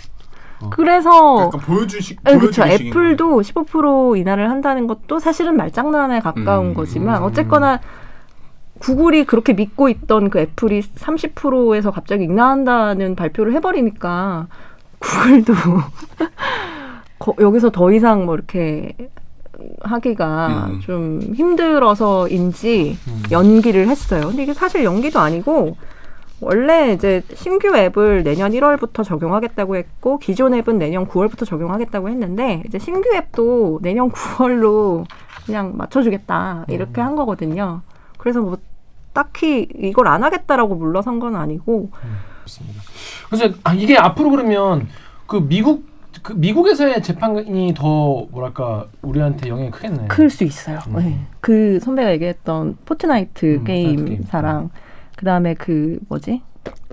어. 0.61 0.71
그래서 0.71 1.45
약간 1.47 1.61
보여주기식 1.61 2.19
네, 2.25 2.37
그렇죠. 2.37 2.65
애플도 2.65 3.41
15% 3.41 4.19
인하를 4.19 4.51
한다는 4.51 4.89
것도 4.89 5.21
사실은 5.21 5.57
말장난에 5.57 6.19
가까운 6.19 6.67
음. 6.67 6.75
거지만 6.75 7.23
음. 7.23 7.27
어쨌거나 7.27 7.79
구글이 8.79 9.25
그렇게 9.25 9.53
믿고 9.53 9.88
있던 9.88 10.31
그 10.31 10.38
애플이 10.41 10.81
30%에서 10.83 11.91
갑자기 11.91 12.25
인하한다는 12.25 13.17
발표를 13.17 13.53
해버리니까 13.55 14.47
구글도 14.99 15.53
거- 17.19 17.35
여기서 17.41 17.71
더 17.71 17.93
이상 17.93 18.25
뭐 18.27 18.35
이렇게 18.35 18.95
하기가 19.81 20.69
음. 20.71 20.81
좀 20.81 21.21
힘들어서인지 21.35 22.97
음. 23.09 23.23
연기를 23.31 23.88
했어요. 23.88 24.29
근데 24.29 24.45
이게 24.45 24.55
사실 24.55 24.85
연기도 24.85 25.19
아니고 25.19 25.77
원래 26.41 26.93
이제 26.93 27.23
신규 27.35 27.77
앱을 27.77 28.23
내년 28.23 28.53
1월부터 28.53 29.03
적용하겠다고 29.03 29.75
했고 29.75 30.19
기존 30.19 30.55
앱은 30.55 30.79
내년 30.79 31.09
9월부터 31.09 31.45
적용하겠다고 31.45 32.09
했는데 32.09 32.62
이제 32.69 32.79
신규 32.79 33.09
앱도 33.12 33.81
내년 33.83 34.11
9월로 34.12 35.05
그냥 35.47 35.73
맞춰주겠다 35.77 36.67
이렇게 36.69 37.01
한 37.01 37.17
거거든요. 37.17 37.81
그래서 38.19 38.41
뭐 38.43 38.59
딱히 39.15 39.69
이걸 39.81 40.07
안 40.09 40.23
하겠다라고 40.23 40.75
물러선 40.75 41.19
건 41.19 41.35
아니고 41.37 41.91
그렇습니다. 42.41 42.83
그래서 43.31 43.55
아, 43.65 43.73
이게 43.75 43.97
앞으로 43.97 44.31
그러면 44.31 44.87
그 45.27 45.37
미국 45.49 45.87
그 46.23 46.33
미국에서의 46.33 47.03
재판이 47.03 47.75
더 47.75 48.27
뭐랄까 48.31 48.87
우리한테 49.03 49.49
영향이 49.49 49.71
크겠네. 49.71 50.09
클수 50.09 50.45
있어요. 50.45 50.79
음. 50.89 50.97
네. 50.97 51.19
그 51.41 51.79
선배가 51.81 52.13
얘기했던 52.13 52.77
Fortnite 52.85 53.47
음, 53.47 53.59
Fortnite 53.61 53.64
게임 53.65 54.05
게임사랑 54.05 54.71
그다음에 55.17 55.55
그 55.55 55.99
뭐지 56.09 56.43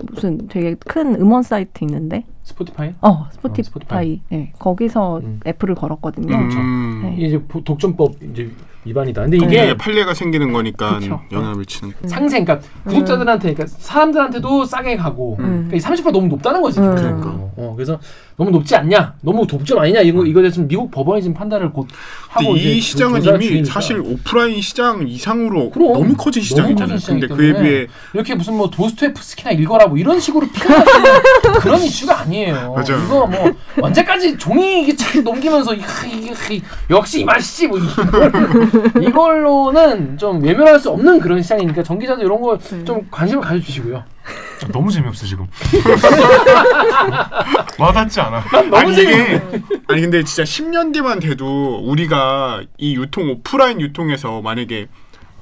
무슨 0.02 0.46
되게 0.48 0.74
큰 0.74 1.14
음원 1.20 1.42
사이트 1.42 1.84
있는데 1.84 2.24
Spotify? 2.44 2.94
어 3.00 3.26
Spotify, 3.32 3.64
Spotify. 3.64 4.20
네, 4.30 4.52
거기서 4.58 5.18
음. 5.18 5.40
애플을 5.46 5.74
걸었거든요. 5.74 6.34
음. 6.36 7.00
네. 7.02 7.14
이게 7.16 7.26
이제 7.26 7.42
보- 7.42 7.62
독점법 7.64 8.22
이제 8.22 8.50
위반이다. 8.86 9.22
근데 9.22 9.36
이게 9.38 9.76
판례가 9.76 10.14
생기는 10.14 10.52
거니까 10.52 10.98
그쵸. 10.98 11.20
영향을 11.32 11.56
미치는 11.56 11.92
거. 12.00 12.08
상생, 12.08 12.44
그러니까 12.44 12.66
구독자들한테, 12.84 13.52
그러니까 13.54 13.76
사람들한테도 13.78 14.64
싸게 14.64 14.96
가고, 14.96 15.36
음. 15.40 15.66
그러니까 15.68 15.90
30% 15.90 16.12
너무 16.12 16.28
높다는 16.28 16.62
거지. 16.62 16.78
음. 16.80 16.94
그러니까. 16.94 17.28
어, 17.56 17.72
그래서 17.76 17.98
너무 18.36 18.50
높지 18.50 18.76
않냐, 18.76 19.14
너무 19.22 19.46
독점 19.46 19.78
아니냐 19.78 20.00
이거 20.02 20.24
이거 20.24 20.40
대해서 20.40 20.60
미국 20.62 20.90
법원이 20.90 21.22
지금 21.22 21.34
판단을 21.34 21.72
곧 21.72 21.88
하고 22.28 22.54
이 22.56 22.80
시장은 22.80 23.20
조사 23.22 23.34
이미 23.36 23.46
중이니까. 23.46 23.72
사실 23.72 23.98
오프라인 23.98 24.60
시장 24.60 25.08
이상으로 25.08 25.70
그럼. 25.70 25.92
너무 25.94 26.14
커진 26.14 26.42
시장이잖아요. 26.42 26.98
근데 27.06 27.26
그에 27.26 27.52
비해 27.60 27.86
이렇게 28.14 28.34
무슨 28.34 28.56
뭐 28.56 28.68
도스토옙스키나 28.70 29.52
읽어라 29.52 29.86
뭐 29.86 29.96
이런 29.96 30.20
식으로 30.20 30.46
피하는 30.50 30.84
그런 31.60 31.80
이슈가 31.82 32.20
아니에요. 32.20 32.74
맞아요. 32.74 33.02
이거 33.04 33.26
뭐 33.26 33.50
언제까지 33.80 34.36
종이 34.36 34.82
이게 34.82 34.94
쫙 34.94 35.18
넘기면서 35.22 35.74
이- 35.74 35.78
이- 36.06 36.54
이- 36.56 36.62
역시 36.90 37.20
이 37.20 37.24
맛이지 37.24 37.66
뭐 37.68 37.78
이걸, 38.76 39.02
이걸로는 39.02 40.18
좀 40.18 40.42
외면할 40.42 40.78
수 40.78 40.90
없는 40.90 41.18
그런 41.20 41.42
시장이니까 41.42 41.82
전기자도 41.82 42.22
이런 42.22 42.40
거 42.40 42.56
좀 42.84 43.06
관심을 43.10 43.42
가져주시고요. 43.42 44.04
너무 44.72 44.90
재미없어 44.90 45.26
지금. 45.26 45.46
와닿지 47.78 48.20
않아. 48.20 48.42
너무 48.50 48.76
아니. 48.76 48.92
이게 48.92 49.42
아니 49.88 50.00
근데 50.02 50.22
진짜 50.24 50.42
10년 50.44 50.92
뒤만 50.92 51.20
돼도 51.20 51.82
우리가 51.84 52.62
이 52.78 52.96
유통 52.96 53.30
오프라인 53.30 53.80
유통에서 53.80 54.40
만약에 54.42 54.86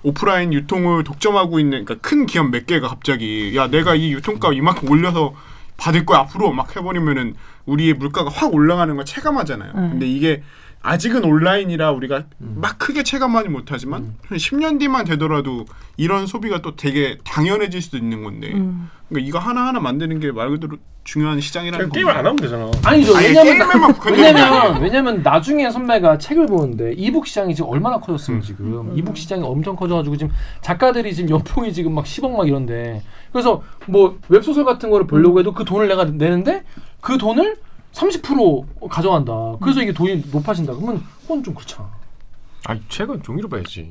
오프라인 0.03 0.53
유통을 0.53 1.05
독점하고 1.05 1.59
있는 1.61 1.85
그러니까 1.85 2.07
큰 2.09 2.27
기업 2.27 2.51
몇 2.51 2.67
개가 2.67 2.89
갑자기 2.89 3.57
야 3.57 3.69
내가 3.69 3.95
이 3.95 4.13
유통값 4.13 4.53
이만큼 4.53 4.91
올려서 4.91 5.35
받을 5.77 6.05
거야 6.05 6.21
앞으로 6.21 6.53
막 6.53 6.77
해버리면은 6.77 7.35
우리의 7.67 7.95
물가가 7.95 8.31
확 8.31 8.53
올라가는 8.55 8.95
걸 8.95 9.05
체감하잖아요. 9.05 9.73
음. 9.75 9.91
근데 9.93 10.07
이게 10.07 10.43
아직은 10.85 11.25
온라인이라 11.25 11.93
우리가 11.93 12.25
음. 12.43 12.59
막 12.61 12.79
크게 12.79 13.03
체감하지 13.03 13.49
못하지만 13.49 14.15
한 14.29 14.37
10년 14.39 14.79
뒤만 14.79 15.07
되더라도 15.07 15.65
이런 15.97 16.27
소비가 16.27 16.61
또 16.61 16.77
되게 16.77 17.17
당연해질 17.25 17.81
수도 17.81 17.97
있는 17.97 18.23
건데 18.23 18.53
음. 18.53 18.91
그러니까 19.09 19.27
이거 19.27 19.39
하나 19.39 19.67
하나 19.67 19.81
만드는 19.81 20.21
게 20.21 20.31
말 20.31 20.51
그대로 20.51 20.77
중요한 21.05 21.39
시장이라는 21.41 21.91
그냥 21.91 21.93
게임을 21.93 22.11
안 22.13 22.19
하면 22.19 22.37
되잖아. 22.37 22.71
아니죠. 22.83 23.15
아니, 23.17 23.27
왜냐면 23.29 23.95
왜냐면. 24.11 24.83
왜냐면 24.83 25.23
나중에 25.23 25.71
선배가 25.71 26.17
책을 26.19 26.47
보는데 26.47 26.93
이북 26.97 27.27
시장이 27.27 27.55
지금 27.55 27.71
얼마나 27.71 27.99
커졌어요 28.01 28.37
음. 28.37 28.43
지금 28.43 28.93
이북 28.97 29.17
시장이 29.17 29.43
엄청 29.43 29.77
커져가지고 29.77 30.17
지금 30.17 30.33
작가들이 30.63 31.15
지금 31.15 31.31
연봉이 31.31 31.73
지금 31.73 31.95
막 31.95 32.05
10억 32.05 32.31
막 32.37 32.47
이런데 32.49 33.03
그래서 33.33 33.63
뭐 33.87 34.19
웹소설 34.29 34.65
같은 34.65 34.91
거를 34.91 35.07
보려고 35.07 35.39
해도 35.41 35.53
그 35.53 35.65
돈을 35.65 35.89
내가 35.89 36.05
내는데 36.05 36.65
그 37.03 37.19
돈을 37.19 37.57
30% 37.95 38.89
가져간다. 38.91 39.33
그래서 39.63 39.81
이게 39.83 39.93
돈이 39.93 40.25
높아진다. 40.33 40.75
그러면 40.75 41.03
그건 41.23 41.43
좀 41.43 41.55
그렇잖아. 41.55 41.89
아 42.67 42.75
책은 42.89 43.23
종이로 43.23 43.49
봐야지. 43.49 43.89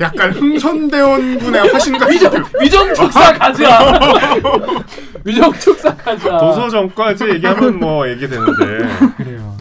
약간 0.00 0.32
흥선대원 0.32 1.38
군의 1.40 1.60
화신 1.72 1.98
같은 1.98 2.14
위정 2.14 2.30
그- 2.42 2.62
위정 2.62 2.94
축사 2.94 3.32
가자. 3.36 3.98
위정 5.24 5.52
축사 5.54 5.94
가자. 5.96 6.38
도서점까지 6.38 7.28
얘기하면 7.30 7.78
뭐 7.80 8.08
얘기되는데. 8.08 9.12
그래요. 9.16 9.56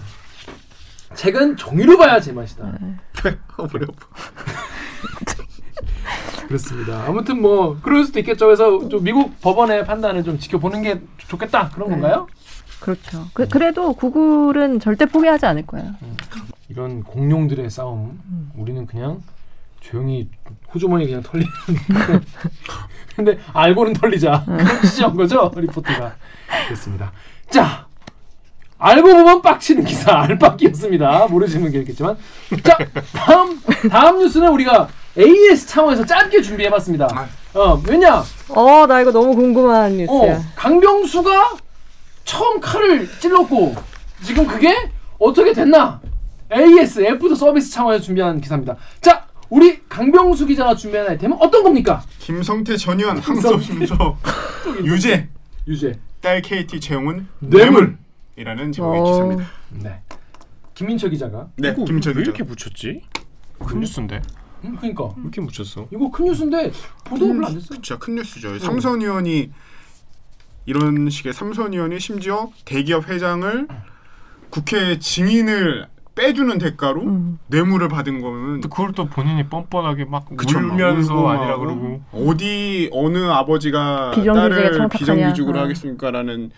책은 1.15 1.57
종이로 1.57 1.97
봐야 1.97 2.19
제맛이다. 2.19 2.63
어려워. 3.57 3.87
그렇습니다. 6.47 7.03
아무튼 7.07 7.41
뭐 7.41 7.77
그럴 7.81 8.05
수도 8.05 8.19
있겠죠. 8.19 8.45
그래서 8.45 8.87
좀 8.89 9.03
미국 9.03 9.39
법원의 9.41 9.85
판단을 9.85 10.23
좀 10.23 10.39
지켜보는 10.39 10.81
게 10.81 11.01
좋겠다 11.17 11.69
그런 11.69 11.89
네. 11.89 11.95
건가요? 11.95 12.27
그렇죠. 12.79 13.25
그, 13.33 13.47
그래도 13.47 13.93
구글은 13.93 14.79
절대 14.79 15.05
포기하지 15.05 15.45
않을 15.47 15.65
거예요. 15.65 15.95
이런 16.69 17.03
공룡들의 17.03 17.69
싸움 17.69 18.19
우리는 18.55 18.85
그냥 18.85 19.21
조용히 19.79 20.29
호주머니 20.73 21.05
그냥 21.05 21.21
털리는 21.21 21.51
근데 23.15 23.37
알고는 23.53 23.93
털리자 23.93 24.43
그런 24.45 24.81
취지한 24.81 25.15
거죠 25.15 25.51
리포트가 25.55 26.15
됐습니다 26.69 27.11
자 27.51 27.85
알고 28.79 29.07
보면 29.07 29.41
빡치는 29.43 29.85
기사 29.85 30.21
알빡기였습니다 30.21 31.27
모르시는 31.27 31.71
게 31.71 31.79
있겠지만 31.81 32.17
자 32.63 32.77
다음 33.13 33.61
다음 33.89 34.17
뉴스는 34.17 34.49
우리가 34.53 34.89
AS 35.17 35.67
차원에서 35.67 36.05
짧게 36.05 36.41
준비해봤습니다 36.41 37.27
어 37.53 37.81
왜냐 37.87 38.23
어, 38.49 38.85
나 38.87 39.01
이거 39.01 39.11
너무 39.11 39.35
궁금한 39.35 39.91
어, 39.91 39.95
뉴스야. 39.95 40.41
강병수가 40.55 41.57
처음 42.25 42.59
칼을 42.59 43.07
찔렀고 43.19 43.75
지금 44.23 44.45
그게 44.47 44.75
어떻게 45.19 45.53
됐나? 45.53 46.01
AS 46.51 47.01
애프터 47.05 47.35
서비스 47.35 47.71
차원에서 47.71 48.03
준비한 48.03 48.39
기사입니다. 48.39 48.75
자, 49.01 49.25
우리 49.49 49.81
강병수 49.87 50.45
기자가 50.47 50.75
준비한 50.75 51.07
아이템은 51.09 51.37
어떤 51.39 51.63
겁니까? 51.63 52.03
김성태 52.19 52.77
전 52.77 52.93
의원 52.93 53.17
항소 53.17 53.59
심서 53.61 54.17
유죄 54.83 55.27
유죄. 55.67 55.97
딸 56.21 56.41
KT 56.41 56.79
채용은 56.79 57.27
뇌물. 57.39 57.97
뇌물이라는 58.35 58.71
제목의 58.71 58.99
어. 58.99 59.03
기사입니다. 59.05 59.49
네. 59.71 60.01
김민철 60.75 61.09
기자가. 61.11 61.47
네, 61.55 61.69
이거 61.69 61.85
김철 61.85 62.13
왜 62.15 62.21
기자. 62.23 62.31
이렇게 62.31 62.43
붙였지? 62.43 63.01
큰 63.65 63.79
뉴스인데. 63.79 64.21
음, 64.69 64.75
그러니까 64.77 65.05
왜 65.05 65.21
이렇게 65.23 65.41
붙였어? 65.41 65.87
이거 65.91 66.09
큰 66.11 66.25
뉴스인데 66.25 66.71
보도가 67.05 67.33
별로 67.33 67.47
안 67.47 67.53
됐어. 67.53 67.75
그쵸, 67.75 67.99
큰 67.99 68.15
뉴스죠. 68.15 68.59
삼선 68.59 69.01
의원이 69.01 69.51
이런 70.65 71.09
식의 71.09 71.33
삼선 71.33 71.73
의원이 71.73 71.99
심지어 71.99 72.49
대기업 72.65 73.07
회장을 73.09 73.67
국회 74.49 74.97
증인을 74.99 75.87
빼주는 76.15 76.57
대가로 76.57 77.01
음. 77.03 77.39
뇌물을 77.47 77.89
받은 77.89 78.21
거면 78.21 78.53
근데 78.53 78.69
그걸 78.69 78.93
또 78.93 79.05
본인이 79.05 79.47
뻔뻔하게 79.49 80.05
막 80.05 80.25
그쵸, 80.37 80.59
막 80.61 80.71
울면서 80.71 81.13
막, 81.13 81.31
아니라 81.31 81.55
어? 81.55 81.59
그러고. 81.59 82.01
어디 82.13 82.89
어느 82.93 83.17
아버지가 83.25 84.13
딸을. 84.15 84.87
비정규직으로 84.89 85.59
어. 85.59 85.63
하겠습니까라는 85.63 86.51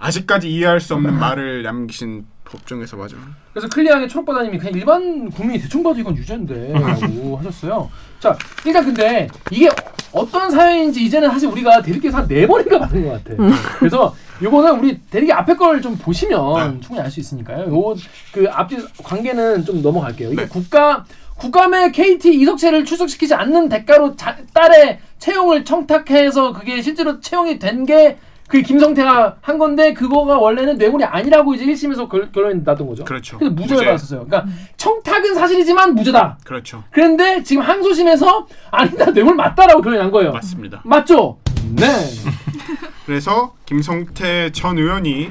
아직까지 0.00 0.50
이해할 0.50 0.80
수 0.80 0.94
없는 0.94 1.16
말을 1.18 1.62
남기신 1.62 2.26
법정에서 2.50 2.96
맞아. 2.96 3.16
그래서 3.52 3.68
클리어하게 3.68 4.08
초록바다님이 4.08 4.58
그냥 4.58 4.74
일반 4.74 5.30
국민이 5.30 5.60
대충 5.60 5.82
봐도 5.82 5.98
이건 5.98 6.16
유죄인데 6.16 6.72
라고 6.72 7.36
하셨어요. 7.38 7.90
자, 8.20 8.36
일단 8.64 8.84
근데 8.84 9.28
이게 9.50 9.68
어떤 10.12 10.50
사연인지 10.50 11.04
이제는 11.04 11.28
사실 11.30 11.48
우리가 11.48 11.82
대리께서 11.82 12.18
한네 12.18 12.46
번인가 12.46 12.78
받은 12.80 13.04
것 13.04 13.22
같아. 13.24 13.34
그래서 13.78 14.14
요거는 14.42 14.78
우리 14.78 14.98
대리기 15.00 15.32
앞에 15.32 15.54
걸 15.54 15.80
좀 15.82 15.96
보시면 15.96 16.54
네. 16.74 16.80
충분히 16.80 17.00
알 17.00 17.10
수 17.10 17.20
있으니까요. 17.20 17.66
요 17.68 17.94
그 18.32 18.46
앞뒤 18.50 18.76
관계는 19.02 19.64
좀 19.64 19.82
넘어갈게요. 19.82 20.32
이게 20.32 20.42
네. 20.42 20.48
국가 20.48 21.04
국감에 21.36 21.92
KT 21.92 22.34
이석채를 22.40 22.84
출석시키지 22.84 23.34
않는 23.34 23.68
대가로 23.68 24.16
자, 24.16 24.36
딸의 24.52 24.98
채용을 25.18 25.64
청탁해서 25.64 26.52
그게 26.52 26.82
실제로 26.82 27.20
채용이 27.20 27.58
된게 27.60 28.18
그 28.48 28.62
김성태가 28.62 29.36
한 29.42 29.58
건데 29.58 29.92
그거가 29.92 30.38
원래는 30.38 30.78
뇌물이 30.78 31.04
아니라고 31.04 31.54
이제 31.54 31.66
1심에서 31.66 32.08
결, 32.08 32.32
결론이 32.32 32.62
났던 32.64 32.86
거죠. 32.86 33.04
그렇죠. 33.04 33.38
그래서 33.38 33.54
무죄를 33.54 33.76
무죄. 33.76 33.84
받았었어요. 33.86 34.24
그러니까 34.26 34.50
청탁은 34.78 35.34
사실이지만 35.34 35.94
무죄다. 35.94 36.38
그렇죠. 36.44 36.82
그런데 36.90 37.42
지금 37.42 37.62
항소심에서 37.62 38.46
아니다 38.70 39.12
뇌물 39.12 39.34
맞다라고 39.34 39.82
결론이 39.82 40.00
난 40.02 40.10
거예요. 40.10 40.32
맞습니다. 40.32 40.80
맞죠? 40.84 41.38
네. 41.76 41.86
그래서 43.04 43.54
김성태 43.66 44.50
전 44.52 44.78
의원이 44.78 45.30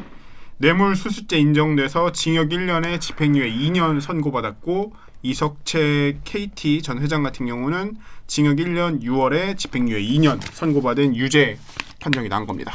뇌물 0.60 0.96
수수죄 0.96 1.38
인정돼서 1.40 2.12
징역 2.12 2.50
1년에 2.50 3.00
집행유예 3.02 3.52
2년 3.52 4.00
선고받았고 4.00 4.94
이석채 5.24 6.20
KT 6.24 6.84
전 6.84 7.00
회장 7.02 7.24
같은 7.24 7.48
경우는 7.48 7.96
징역 8.28 8.58
1년 8.58 9.02
6월에 9.02 9.58
집행유예 9.58 10.00
2년 10.02 10.40
선고받은 10.42 11.16
유죄 11.16 11.58
판정이 12.00 12.30
난 12.30 12.46
겁니다. 12.46 12.74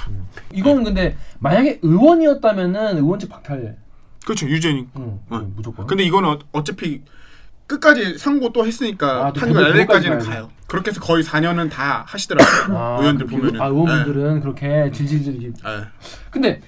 이거는 0.53 0.85
근데 0.85 1.17
만약에 1.39 1.79
의원이었다면은 1.83 2.99
의원직 2.99 3.29
박탈. 3.29 3.77
그렇죠. 4.25 4.47
유죄니. 4.49 4.87
응, 4.97 5.21
응. 5.33 5.53
무조건. 5.57 5.87
근데 5.87 6.05
이거는 6.05 6.29
어- 6.29 6.39
어차피 6.53 7.03
끝까지 7.67 8.19
상고 8.19 8.53
또 8.53 8.67
했으니까 8.67 9.27
아, 9.27 9.33
또 9.33 9.41
판결 9.41 9.87
가야지. 9.87 10.09
가요. 10.29 10.51
그렇게 10.67 10.91
해서 10.91 11.01
거의 11.01 11.23
4년은 11.25 11.71
다 11.71 12.05
하시더라고요. 12.07 12.77
아, 12.79 12.99
의원들 13.01 13.27
그 13.27 13.33
보면은. 13.37 13.61
아, 13.61 13.67
의원분들은 13.67 14.41
그렇게 14.41 14.91
질질질. 14.93 15.39
네. 15.41 15.49
네. 15.49 15.85
근데 16.31 16.61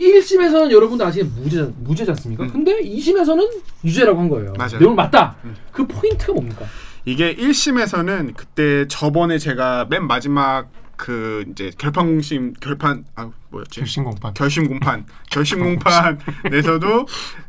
1심에서는 0.00 0.70
여러분도 0.70 1.04
아시는 1.04 1.32
무죄 1.36 1.62
무죄지 1.78 2.10
않습니까? 2.12 2.44
음. 2.44 2.50
근데 2.52 2.80
2심에서는 2.82 3.48
유죄라고 3.84 4.20
한 4.20 4.28
거예요. 4.28 4.52
맞아요. 4.58 4.78
뇌물 4.78 4.94
맞다. 4.96 5.36
음. 5.44 5.54
그 5.72 5.86
포인트가 5.86 6.32
뭡니까? 6.32 6.64
이게 7.04 7.34
1심에서는 7.36 8.34
그때 8.34 8.86
저번에 8.88 9.38
제가 9.38 9.86
맨 9.90 10.06
마지막 10.06 10.68
그 10.96 11.44
이제 11.50 11.70
결판 11.76 12.06
공심 12.06 12.52
결판 12.54 13.04
아 13.16 13.30
뭐였지? 13.50 13.80
결심 13.80 14.04
공판. 14.04 14.34
결심 14.34 14.68
공판 14.68 15.06
결심 15.30 15.60
공판에서도 15.60 17.06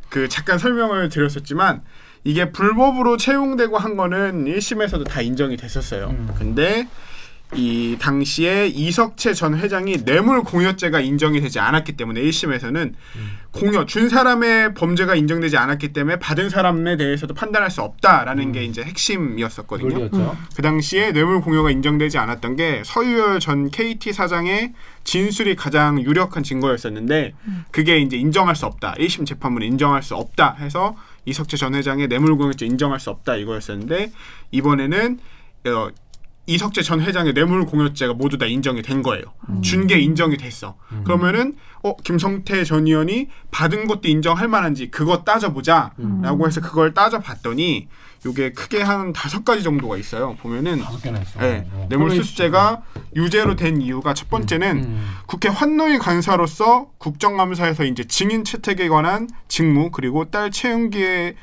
그 0.10 0.28
잠깐 0.30 0.58
설명을 0.58 1.10
드렸었지만 1.10 1.82
이게 2.24 2.52
불법으로 2.52 3.18
채용되고 3.18 3.78
한 3.78 3.96
거는 3.98 4.46
1심에서도 4.46 5.06
다 5.08 5.22
인정이 5.22 5.58
됐었어요. 5.58 6.08
음. 6.10 6.34
근데 6.38 6.88
이 7.56 7.98
당시에 8.00 8.68
이석채 8.68 9.34
전 9.34 9.58
회장이 9.58 10.04
뇌물 10.04 10.44
공여죄가 10.44 11.00
인정이 11.00 11.40
되지 11.42 11.60
않았기 11.60 11.94
때문에 11.94 12.22
1심에서는 12.22 12.94
공여 13.52 13.86
준 13.86 14.10
사람의 14.10 14.74
범죄가 14.74 15.16
인정되지 15.16 15.56
않았기 15.56 15.94
때문에 15.94 16.20
받은 16.20 16.50
사람에 16.50 16.98
대해서도 16.98 17.34
판단할 17.34 17.72
수 17.72 17.82
없다라는 17.82 18.52
게 18.52 18.66
이제 18.66 18.84
핵심이었었거든요. 18.84 19.90
논리였죠. 19.90 20.38
그 20.56 20.62
당시에 20.62 21.14
뇌물 21.14 21.40
공여가 21.40 21.72
인정되지 21.72 22.18
않았던 22.18 22.58
게 22.58 22.82
서유열 22.86 23.40
전 23.40 23.72
KT 23.72 24.12
사장의 24.12 24.74
진술이 25.06 25.56
가장 25.56 26.02
유력한 26.02 26.44
증거였었는데 26.44 27.34
그게 27.72 28.00
이제 28.00 28.18
인정할 28.18 28.56
수 28.56 28.66
없다. 28.66 28.96
1심 28.96 29.26
재판부는 29.26 29.68
인정할 29.68 30.04
수 30.04 30.16
없다 30.16 30.58
해서 30.60 30.98
이석채 31.24 31.58
전 31.58 31.76
회장의 31.76 32.08
뇌물 32.10 32.36
공여죄 32.36 32.66
인정할 32.66 33.00
수 33.00 33.10
없다 33.10 33.36
이거였었는데 33.38 34.12
이번에는 34.52 35.20
어, 35.68 35.90
이석재 36.48 36.84
전 36.84 37.02
회장의 37.02 37.34
뇌물 37.34 37.66
공여죄가 37.66 38.14
모두 38.14 38.38
다 38.38 38.46
인정이 38.46 38.82
된 38.82 39.02
거예요. 39.02 39.24
준게 39.62 40.00
인정이 40.00 40.38
됐어. 40.38 40.76
그러면은 41.04 41.56
어 41.84 41.96
김성태 41.98 42.64
전 42.64 42.88
의원이 42.88 43.30
받은 43.52 43.88
것도 43.88 44.08
인정할 44.08 44.48
만한지 44.48 44.90
그거 44.92 45.24
따져보자라고 45.24 46.48
해서 46.48 46.62
그걸 46.62 46.94
따져봤더니 46.94 47.88
요게 48.26 48.54
크게 48.54 48.82
한 48.82 49.14
다섯 49.14 49.46
가지 49.46 49.62
정도가 49.64 49.98
있어요. 49.98 50.36
보면은 50.42 50.80
다섯 50.82 51.02
개나 51.02 51.20
있어. 51.20 51.40
네, 51.40 51.68
어, 51.72 51.86
뇌물수수죄가 51.90 52.82
유죄로 53.16 53.56
된 53.56 53.82
이유가 53.82 54.14
첫 54.16 54.30
번째는 54.30 54.78
음. 54.78 55.08
국회 55.28 55.48
환노위 55.48 56.00
간사로서 56.00 56.88
국정감사에서 56.98 57.86
이제 57.86 58.04
증인 58.04 58.44
채택에 58.44 58.88
관한 58.90 59.30
직무 59.48 59.92
그리고 59.92 60.26
딸 60.26 60.50
채용기의 60.50 61.36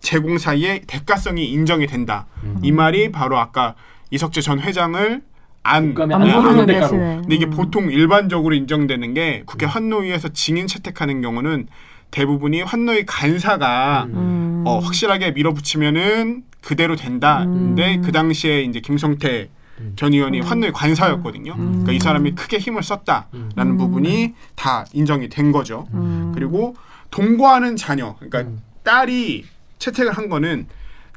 제공 0.00 0.38
사이에 0.38 0.82
대가성이 0.86 1.50
인정이 1.50 1.86
된다. 1.86 2.26
이 2.62 2.72
말이 2.72 3.10
바로 3.10 3.38
아까 3.38 3.74
이석재 4.12 4.42
전 4.42 4.60
회장을 4.60 5.22
안 5.64 5.94
안안 5.96 6.42
부르는 6.42 6.66
대가로. 6.66 6.90
근데 6.90 7.34
이게 7.34 7.46
보통 7.46 7.90
일반적으로 7.90 8.54
인정되는 8.54 9.14
게 9.14 9.42
국회 9.46 9.66
환노위에서 9.66 10.28
증인 10.28 10.66
채택하는 10.66 11.22
경우는 11.22 11.66
대부분이 12.10 12.62
환노위 12.62 13.06
간사가 13.06 14.06
음. 14.10 14.64
어, 14.66 14.78
확실하게 14.80 15.30
밀어붙이면은 15.32 16.44
그대로 16.60 16.94
된다. 16.94 17.44
근데 17.44 18.00
그 18.04 18.12
당시에 18.12 18.62
이제 18.62 18.80
김성태 18.80 19.48
전 19.96 20.12
의원이 20.12 20.40
환노위 20.40 20.72
관사였거든요. 20.72 21.56
그러니까 21.56 21.92
이 21.92 21.98
사람이 21.98 22.32
크게 22.34 22.58
힘을 22.58 22.82
썼다라는 22.82 23.76
부분이 23.78 24.34
다 24.54 24.84
인정이 24.92 25.28
된 25.28 25.50
거죠. 25.52 25.88
그리고 26.34 26.76
동거하는 27.10 27.76
자녀, 27.76 28.16
그러니까 28.20 28.52
딸이 28.84 29.44
채택을 29.78 30.12
한 30.12 30.28
거는 30.28 30.66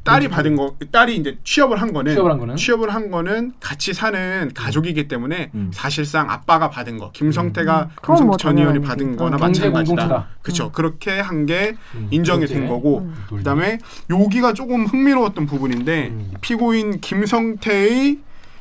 딸이 0.06 0.28
받은 0.30 0.56
거, 0.56 0.76
딸이 0.92 1.16
이제 1.18 1.38
취업을 1.44 1.82
한 1.82 1.92
거는 1.92 2.14
취업을 2.14 2.32
한 2.32 2.40
거는? 2.40 2.56
취업을 2.56 2.94
한 2.94 3.12
거는 3.12 3.54
같이 3.60 3.94
사는 3.94 4.52
가족이기 4.54 5.08
때문에 5.08 5.52
사실상 5.74 6.30
아빠가 6.30 6.70
받은 6.70 6.98
거, 7.00 7.12
김성태가 7.12 7.90
그건 7.96 8.16
김성태 8.16 8.26
뭐 8.26 8.38
전 8.38 8.58
의원이. 8.58 8.82
받은 8.82 9.18
거나 9.18 9.38
마찬가지다. 9.38 10.28
그렇죠. 10.42 10.72
그렇게 10.72 11.20
한게 11.20 11.76
음, 11.96 12.08
인정이. 12.12 12.46
된 12.46 12.68
거고 12.68 13.10
그다음에 13.30 13.80
여기가 14.12 14.54
조금 14.54 14.86
흥미로웠던 14.86 15.48
부분인데 15.48 16.10
음. 16.10 16.32
피고인 16.42 17.02
김성태의 17.02 18.20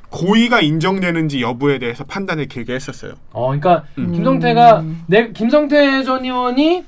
고의가 0.09 0.61
인정되는지 0.63 1.43
여부에 1.43 1.79
대해서 1.81 2.05
판단을 2.05 2.47
길게 2.47 2.73
했었어요. 2.73 3.15
어, 3.33 3.49
그러니까 3.49 3.85
음. 3.99 4.13
김성태가 4.13 4.85
내 5.07 5.33
김성태 5.33 6.03
전 6.05 6.25
의원이 6.25 6.85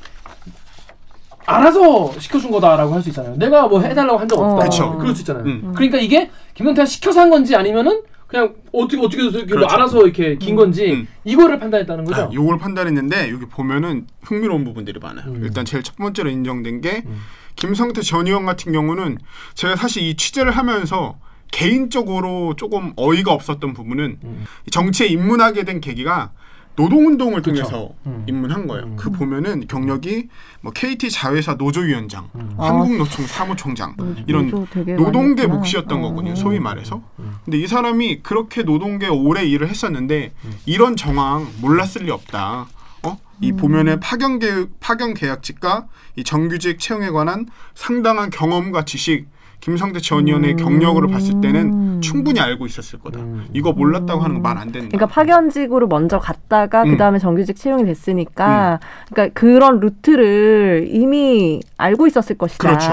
알아서 1.47 2.13
시켜준 2.19 2.51
거다라고 2.51 2.93
할 2.95 3.03
수 3.03 3.09
있잖아요. 3.11 3.37
내가 3.37 3.69
뭐 3.69 3.81
해달라고 3.81 4.19
한 4.19 4.29
적 4.29 4.39
없다. 4.41 4.55
어. 4.67 4.69
그쵸. 4.69 4.99
그럴 4.99 5.15
수 5.15 5.23
있잖아요. 5.23 5.45
음. 5.45 5.73
그러니까 5.75 5.99
이게 5.99 6.31
김성태가 6.55 6.85
시켜서 6.87 7.21
한 7.21 7.31
건지 7.31 7.55
아니면은 7.55 8.03
그냥 8.27 8.55
어떻게 8.73 9.01
어떻게 9.01 9.23
해서 9.23 9.39
이렇게 9.39 9.55
그렇죠. 9.55 9.73
알아서 9.73 10.03
이렇게 10.03 10.37
긴 10.37 10.57
건지 10.57 10.93
음. 10.93 11.09
이거를 11.25 11.61
판단했다는 11.61 12.05
거죠. 12.05 12.23
아, 12.23 12.31
요걸 12.33 12.59
판단했는데 12.59 13.31
여기 13.31 13.47
보면은 13.47 14.09
흥미로운 14.23 14.65
부분들이 14.65 14.99
많아요. 15.01 15.27
음. 15.31 15.41
일단 15.45 15.65
제일 15.65 15.85
첫 15.85 15.95
번째로 15.97 16.29
인정된 16.31 16.81
게 16.81 17.05
음. 17.07 17.19
김성태 17.55 18.03
전 18.03 18.27
의원 18.27 18.45
같은 18.45 18.73
경우는 18.73 19.19
제가 19.55 19.77
사실 19.77 20.03
이 20.03 20.17
취재를 20.17 20.51
하면서 20.51 21.17
개인적으로 21.53 22.55
조금 22.57 22.93
어이가 22.97 23.33
없었던 23.33 23.73
부분은 23.73 24.19
음. 24.25 24.45
정치에 24.73 25.07
입문하게 25.07 25.63
된 25.65 25.81
계기가 25.81 26.33
노동운동을 26.77 27.43
그쵸. 27.43 27.63
통해서 27.63 27.91
음. 28.07 28.25
입문한 28.29 28.67
거예요. 28.67 28.85
음. 28.85 28.97
그 28.97 29.11
보면은 29.11 29.67
경력이 29.67 30.29
뭐 30.61 30.73
KT 30.73 31.11
자회사 31.11 31.55
노조위원장, 31.55 32.29
음. 32.35 32.55
한국노총 32.59 33.27
사무총장 33.27 33.97
이런 34.27 34.51
노동계. 34.97 35.47
몫이었던 35.47 35.99
어. 35.99 36.03
거거든요. 36.03 36.35
소위 36.37 36.61
말해서. 36.61 37.03
음. 37.19 37.37
근데 37.45 37.59
이 37.59 37.67
사람이 37.67 38.21
그렇게 38.23 38.63
노동계 38.63 39.09
오래 39.09 39.45
일을 39.45 39.69
했었는데 39.69 40.33
이런 40.67 40.97
정황 40.97 41.47
몰랐을 41.61 42.05
리 42.05 42.11
없다. 42.11 42.67
어? 43.05 43.19
이 43.41 43.53
음. 43.53 43.57
보면은 43.57 44.01
파견 44.01 44.39
계획 44.39 44.79
파견 44.81 45.15
계약직과 45.15 45.87
이 46.17 46.25
정규직 46.25 46.79
채용에 46.79 47.11
관한 47.11 47.47
상당한 47.75 48.31
경험과 48.31 48.85
지식 48.85 49.27
김성태 49.61 50.01
전 50.01 50.27
의원의 50.29 50.53
음. 50.53 50.57
경력으로 50.57 51.09
봤을 51.09 51.41
때는 51.41 52.01
충분히 52.01 52.39
알고 52.41 52.67
있었을 52.67 52.99
거다. 53.01 53.19
음. 53.21 53.47
이거 53.53 53.73
몰랐다고 53.73 54.21
하는 54.21 54.37
거말안 54.37 54.71
된다. 54.71 54.89
그러니까 54.89 55.07
파견직으로 55.07 55.89
먼저 55.89 56.19
갔다가 56.19 56.83
음. 56.85 56.91
그 56.93 56.97
다음에 56.97 57.19
정규직 57.19 57.57
채용이 57.57 57.85
됐으니까 57.85 58.79
그러니까 59.11 59.39
그런 59.39 59.81
루트를 59.81 60.87
이미 60.91 61.61
알고 61.79 62.07
있었을 62.07 62.37
것이다. 62.39 62.69
그렇죠. 62.69 62.93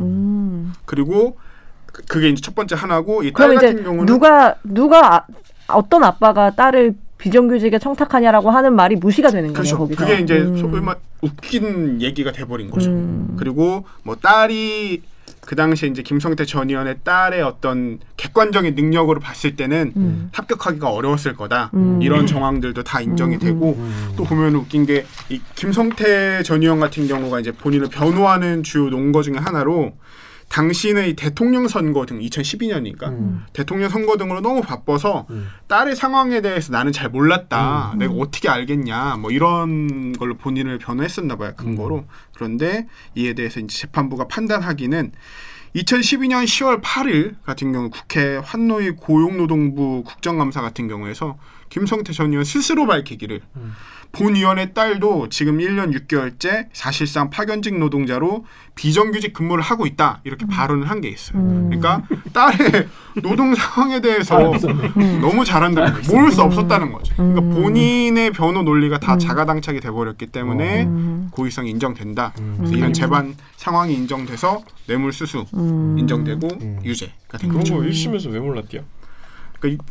음. 0.00 0.72
그리고 0.84 1.36
그- 1.86 2.02
그게 2.06 2.28
이제 2.28 2.40
첫 2.42 2.54
번째 2.54 2.76
하나고 2.76 3.22
이딸 3.22 3.32
그럼 3.48 3.56
이제 3.56 3.66
같은 3.68 3.84
경우는 3.84 4.06
누가 4.06 4.54
누가 4.64 5.24
아, 5.68 5.74
어떤 5.74 6.04
아빠가 6.04 6.50
딸을 6.50 6.94
비정규직에 7.18 7.78
청탁하냐라고 7.78 8.50
하는 8.50 8.74
말이 8.74 8.96
무시가 8.96 9.28
되는 9.30 9.48
거예요 9.52 9.54
그렇죠. 9.54 9.78
거기서. 9.78 10.00
그게 10.04 10.18
이제 10.22 10.38
음. 10.40 10.56
소위 10.56 10.80
말 10.80 10.96
웃긴 11.22 12.00
얘기가 12.00 12.32
돼버린 12.32 12.70
거죠. 12.70 12.90
음. 12.90 13.36
그리고 13.38 13.84
뭐 14.02 14.16
딸이 14.16 15.02
그 15.40 15.56
당시에 15.56 15.88
이제 15.88 16.02
김성태 16.02 16.44
전 16.44 16.68
의원의 16.70 16.98
딸의 17.02 17.42
어떤 17.42 17.98
객관적인 18.16 18.74
능력으로 18.74 19.20
봤을 19.20 19.56
때는 19.56 19.92
음. 19.96 20.28
합격하기가 20.32 20.88
어려웠을 20.90 21.34
거다. 21.34 21.70
음. 21.74 22.00
이런 22.02 22.26
정황들도 22.26 22.84
다 22.84 23.00
인정이 23.00 23.38
되고 23.38 23.74
음. 23.76 24.12
또 24.16 24.24
보면 24.24 24.54
웃긴 24.54 24.86
게 24.86 25.04
이 25.28 25.40
김성태 25.54 26.42
전 26.42 26.62
의원 26.62 26.80
같은 26.80 27.06
경우가 27.06 27.40
이제 27.40 27.52
본인을 27.52 27.88
변호하는 27.88 28.62
주요 28.62 28.88
논거 28.90 29.22
중에 29.22 29.36
하나로 29.36 29.92
당신의 30.50 31.14
대통령 31.14 31.68
선거 31.68 32.04
등 32.04 32.18
2012년이니까 32.18 33.04
음. 33.04 33.44
대통령 33.52 33.88
선거 33.88 34.16
등으로 34.16 34.40
너무 34.40 34.60
바빠서 34.62 35.26
음. 35.30 35.48
딸의 35.68 35.94
상황에 35.94 36.40
대해서 36.40 36.72
나는 36.72 36.90
잘 36.92 37.08
몰랐다. 37.08 37.94
내가 37.96 38.12
어떻게 38.14 38.48
알겠냐. 38.48 39.16
뭐 39.16 39.30
이런 39.30 40.12
걸로 40.12 40.36
본인을 40.36 40.78
변호했었나 40.78 41.36
봐요. 41.36 41.52
근거로. 41.56 42.04
그런데 42.34 42.88
이에 43.14 43.34
대해서 43.34 43.60
이제 43.60 43.78
재판부가 43.78 44.26
판단하기는 44.26 45.12
2012년 45.76 46.44
10월 46.44 46.82
8일 46.82 47.36
같은 47.44 47.72
경우 47.72 47.88
국회 47.88 48.36
환노위 48.38 48.90
고용노동부 48.96 50.02
국정감사 50.04 50.62
같은 50.62 50.88
경우에서 50.88 51.38
김성태 51.68 52.12
전 52.12 52.30
의원 52.30 52.44
스스로 52.44 52.88
밝히기를 52.88 53.40
본 54.12 54.34
의원의 54.34 54.74
딸도 54.74 55.28
지금 55.28 55.58
1년 55.58 55.94
6개월째 55.94 56.66
사실상 56.72 57.30
파견직 57.30 57.78
노동자로 57.78 58.44
비정규직 58.74 59.32
근무를 59.32 59.62
하고 59.62 59.86
있다. 59.86 60.20
이렇게 60.24 60.46
발언을 60.46 60.88
한 60.90 61.00
게 61.00 61.08
있어요. 61.08 61.40
그러니까 61.42 62.02
딸의 62.32 62.88
노동 63.22 63.54
상황에 63.54 64.00
대해서 64.00 64.36
너무 65.20 65.44
잘한다는 65.44 65.92
거예요. 65.94 66.06
모를 66.12 66.30
수 66.32 66.42
없었다는 66.42 66.92
거죠. 66.92 67.14
그러니까 67.16 67.40
본인의 67.42 68.32
변호 68.32 68.62
논리가 68.62 68.98
다 68.98 69.16
자가당착이 69.16 69.80
돼버렸기 69.80 70.26
때문에 70.26 70.88
고의성이 71.30 71.70
인정된다. 71.70 72.32
그래서 72.58 72.74
이런 72.74 72.92
재반 72.92 73.34
상황이 73.56 73.94
인정돼서 73.94 74.62
뇌물수수 74.88 75.46
인정되고 75.98 76.48
유죄가 76.84 77.38
된 77.38 77.48
그런 77.50 77.60
거죠. 77.62 77.76
거 77.76 77.80
1심에서 77.82 78.30
왜 78.32 78.40
몰랐대요? 78.40 78.82
그러니까, 79.58 79.84
이, 79.84 79.86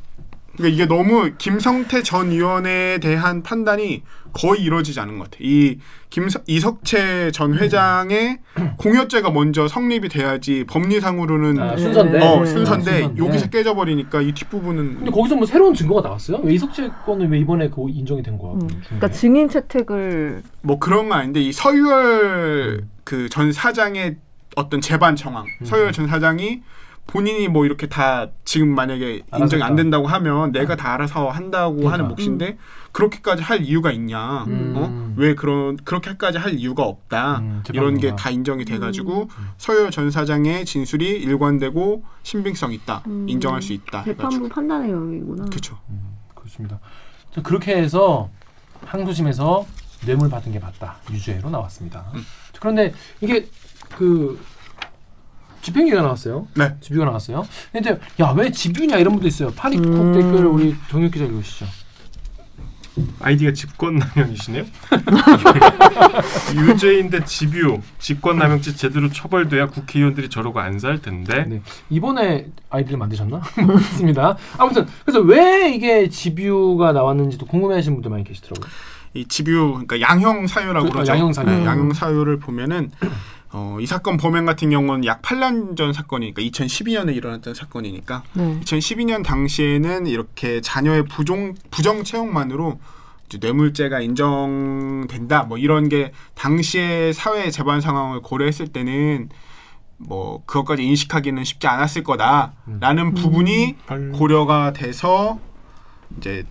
그러니까 0.59 0.75
이게 0.75 0.85
너무 0.85 1.31
김성태 1.37 2.03
전 2.03 2.31
의원에 2.31 2.97
대한 2.99 3.41
판단이 3.43 4.03
거의 4.33 4.61
이루어지지 4.61 4.99
않은 4.99 5.17
것 5.17 5.23
같아요. 5.31 5.39
이 5.47 5.79
김서, 6.09 6.41
이석채 6.47 7.31
전 7.31 7.55
회장의 7.57 8.39
공여죄가 8.77 9.31
먼저 9.31 9.67
성립이 9.69 10.09
돼야지 10.09 10.65
법리상으로는 10.69 11.59
아, 11.59 11.77
순서인데. 11.77 12.19
어, 12.19 12.39
네. 12.41 12.45
순서인데 12.45 12.91
아, 12.91 12.95
순서인데. 12.99 13.25
여기서 13.25 13.49
깨져버리니까 13.49 14.21
이 14.21 14.33
뒷부분은 14.33 14.95
근데 14.97 15.11
거기서 15.11 15.35
뭐 15.37 15.45
새로운 15.45 15.73
증거가 15.73 16.01
나왔어요? 16.01 16.39
왜 16.43 16.53
이석재 16.55 16.89
건은 17.05 17.29
왜 17.31 17.39
이번에 17.39 17.69
그 17.69 17.85
인정이 17.89 18.21
된 18.21 18.37
거야? 18.37 18.53
음. 18.53 18.67
그러니까 18.85 19.07
증인 19.09 19.47
채택을 19.49 20.43
뭐 20.61 20.77
그런 20.77 21.07
건 21.09 21.19
아닌데 21.19 21.39
이 21.41 21.51
서유열 21.53 22.83
그 23.05 23.29
전 23.29 23.51
사장의 23.51 24.17
어떤 24.55 24.81
재반 24.81 25.15
청황 25.15 25.45
서유열 25.63 25.93
전 25.93 26.07
사장이 26.07 26.61
본인이 27.09 27.47
뭐 27.47 27.65
이렇게 27.65 27.87
다 27.87 28.27
지금 28.45 28.73
만약에 28.75 29.23
인정이 29.37 29.63
안. 29.63 29.75
된다고 29.75 30.07
하면 30.07 30.51
내가 30.51 30.75
다 30.75 30.93
알아서 30.93 31.29
한다고 31.29 31.77
그러니까. 31.77 31.93
하는 31.93 32.07
몫인데 32.09 32.57
그렇게까지 32.91 33.41
할 33.43 33.61
이유가 33.63 33.91
있냐? 33.91 34.43
음. 34.45 34.73
어? 34.75 35.13
왜 35.15 35.33
그런 35.35 35.77
그렇게까지 35.77 36.37
할 36.37 36.53
이유가 36.53 36.83
없다? 36.83 37.39
음, 37.39 37.63
이런 37.73 37.97
게. 37.99 38.15
다 38.15 38.29
인정이 38.29 38.65
돼가지고 38.65 39.29
서유열 39.57 39.91
전 39.91 40.11
사장의 40.11 40.65
진술이 40.65 41.07
일관되고 41.21 42.03
신빙성 42.23 42.73
있다, 42.73 43.03
인정할 43.27 43.61
수 43.61 43.73
있다. 43.73 44.03
재판부 44.03 44.47
판단의 44.49 44.91
영역이구나. 44.91 45.45
그렇죠. 45.45 45.77
그렇습니다. 46.35 46.79
자, 47.33 47.41
그렇게 47.41 47.75
해서 47.75 48.29
항소심에서 48.85 49.65
뇌물 50.05 50.29
받은 50.29 50.51
게 50.51 50.59
맞다 50.59 50.97
유죄로 51.11 51.49
나왔습니다. 51.49 52.05
음. 52.15 52.23
그런데 52.59 52.93
이게 53.21 53.47
그 53.95 54.39
집행유예가 55.61 56.01
나왔어요. 56.01 56.47
네. 56.55 56.75
집유가 56.81 57.05
나왔어요. 57.05 57.45
근데 57.71 57.99
야 58.19 58.31
왜 58.31 58.51
집유냐 58.51 58.97
이런 58.97 59.13
분도 59.13 59.27
있어요. 59.27 59.51
파리콕 59.51 59.85
음. 59.85 60.13
댓글 60.13 60.45
우리 60.45 60.75
정혁 60.89 61.11
기자 61.11 61.25
읽으시죠. 61.25 61.65
아이디가 63.21 63.53
집권남용이시네요. 63.53 64.65
유죄인데 66.55 67.23
집유, 67.25 67.79
직권남용죄 67.99 68.75
제대로 68.75 69.09
처벌돼야 69.09 69.67
국회의원들이 69.67 70.29
저러고 70.29 70.59
안 70.59 70.79
살 70.79 71.01
텐데. 71.01 71.43
네. 71.45 71.61
이번에 71.89 72.47
아이디를 72.69 72.97
만드셨나? 72.97 73.41
모르겠습니다. 73.65 74.37
아무튼 74.57 74.85
그래서 75.03 75.19
왜 75.19 75.73
이게 75.73 76.07
집유가 76.09 76.93
나왔는지도 76.93 77.45
궁금해하시는 77.47 77.95
분들 77.97 78.09
많이 78.11 78.23
계시더라고요. 78.23 78.69
이 79.15 79.25
집유 79.25 79.71
그러니까 79.85 79.99
양형 80.01 80.47
사유라고 80.47 80.87
그, 80.87 80.91
그러죠. 80.93 81.11
아, 81.11 81.15
양형 81.15 81.33
사유. 81.33 81.45
네, 81.47 81.65
양형 81.65 81.93
사유를 81.93 82.39
보면은 82.39 82.91
어, 83.51 83.77
이 83.79 83.85
사건 83.85 84.17
범행 84.17 84.45
같은 84.45 84.69
경우는 84.69 85.05
약 85.05 85.21
8년 85.21 85.75
전 85.75 85.91
사건이니까 85.91 86.41
2012년에 86.41 87.15
일어났던 87.15 87.53
사건이니까 87.55 88.23
네. 88.33 88.59
2012년 88.61 89.23
당시에는 89.23 90.05
이렇게 90.05 90.61
자녀의 90.61 91.05
부정 91.05 91.55
부정 91.71 92.03
채용만으로 92.03 92.79
이제 93.25 93.39
뇌물죄가 93.41 94.01
인정된다 94.01 95.43
뭐 95.43 95.57
이런 95.57 95.89
게 95.89 96.11
당시의 96.35 97.13
사회 97.13 97.49
재반 97.49 97.81
상황을 97.81 98.21
고려했을 98.21 98.67
때는 98.67 99.29
뭐 99.97 100.43
그것까지 100.45 100.83
인식하기는 100.83 101.43
쉽지 101.43 101.67
않았을 101.67 102.03
거다라는 102.03 103.13
부분이 103.15 103.75
헐. 103.89 104.11
고려가 104.11 104.73
돼서 104.73 105.39
이제 106.17 106.43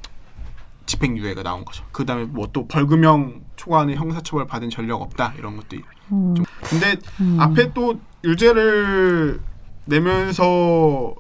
집행유예가 0.87 1.43
나온 1.43 1.65
거죠. 1.65 1.85
그 1.93 2.05
다음에 2.05 2.25
뭐 2.25 2.49
또 2.53 2.67
벌금형 2.67 3.43
초과하는 3.57 3.95
형사처벌 3.95 4.47
받은 4.47 4.71
전력 4.71 5.01
없다 5.03 5.35
이런 5.39 5.57
것도 5.57 5.77
음. 6.13 6.35
좀. 6.35 6.45
근데 6.63 6.97
앞에 7.39 7.73
또 7.73 8.01
유죄를 8.25 9.41
내면서 9.85 11.15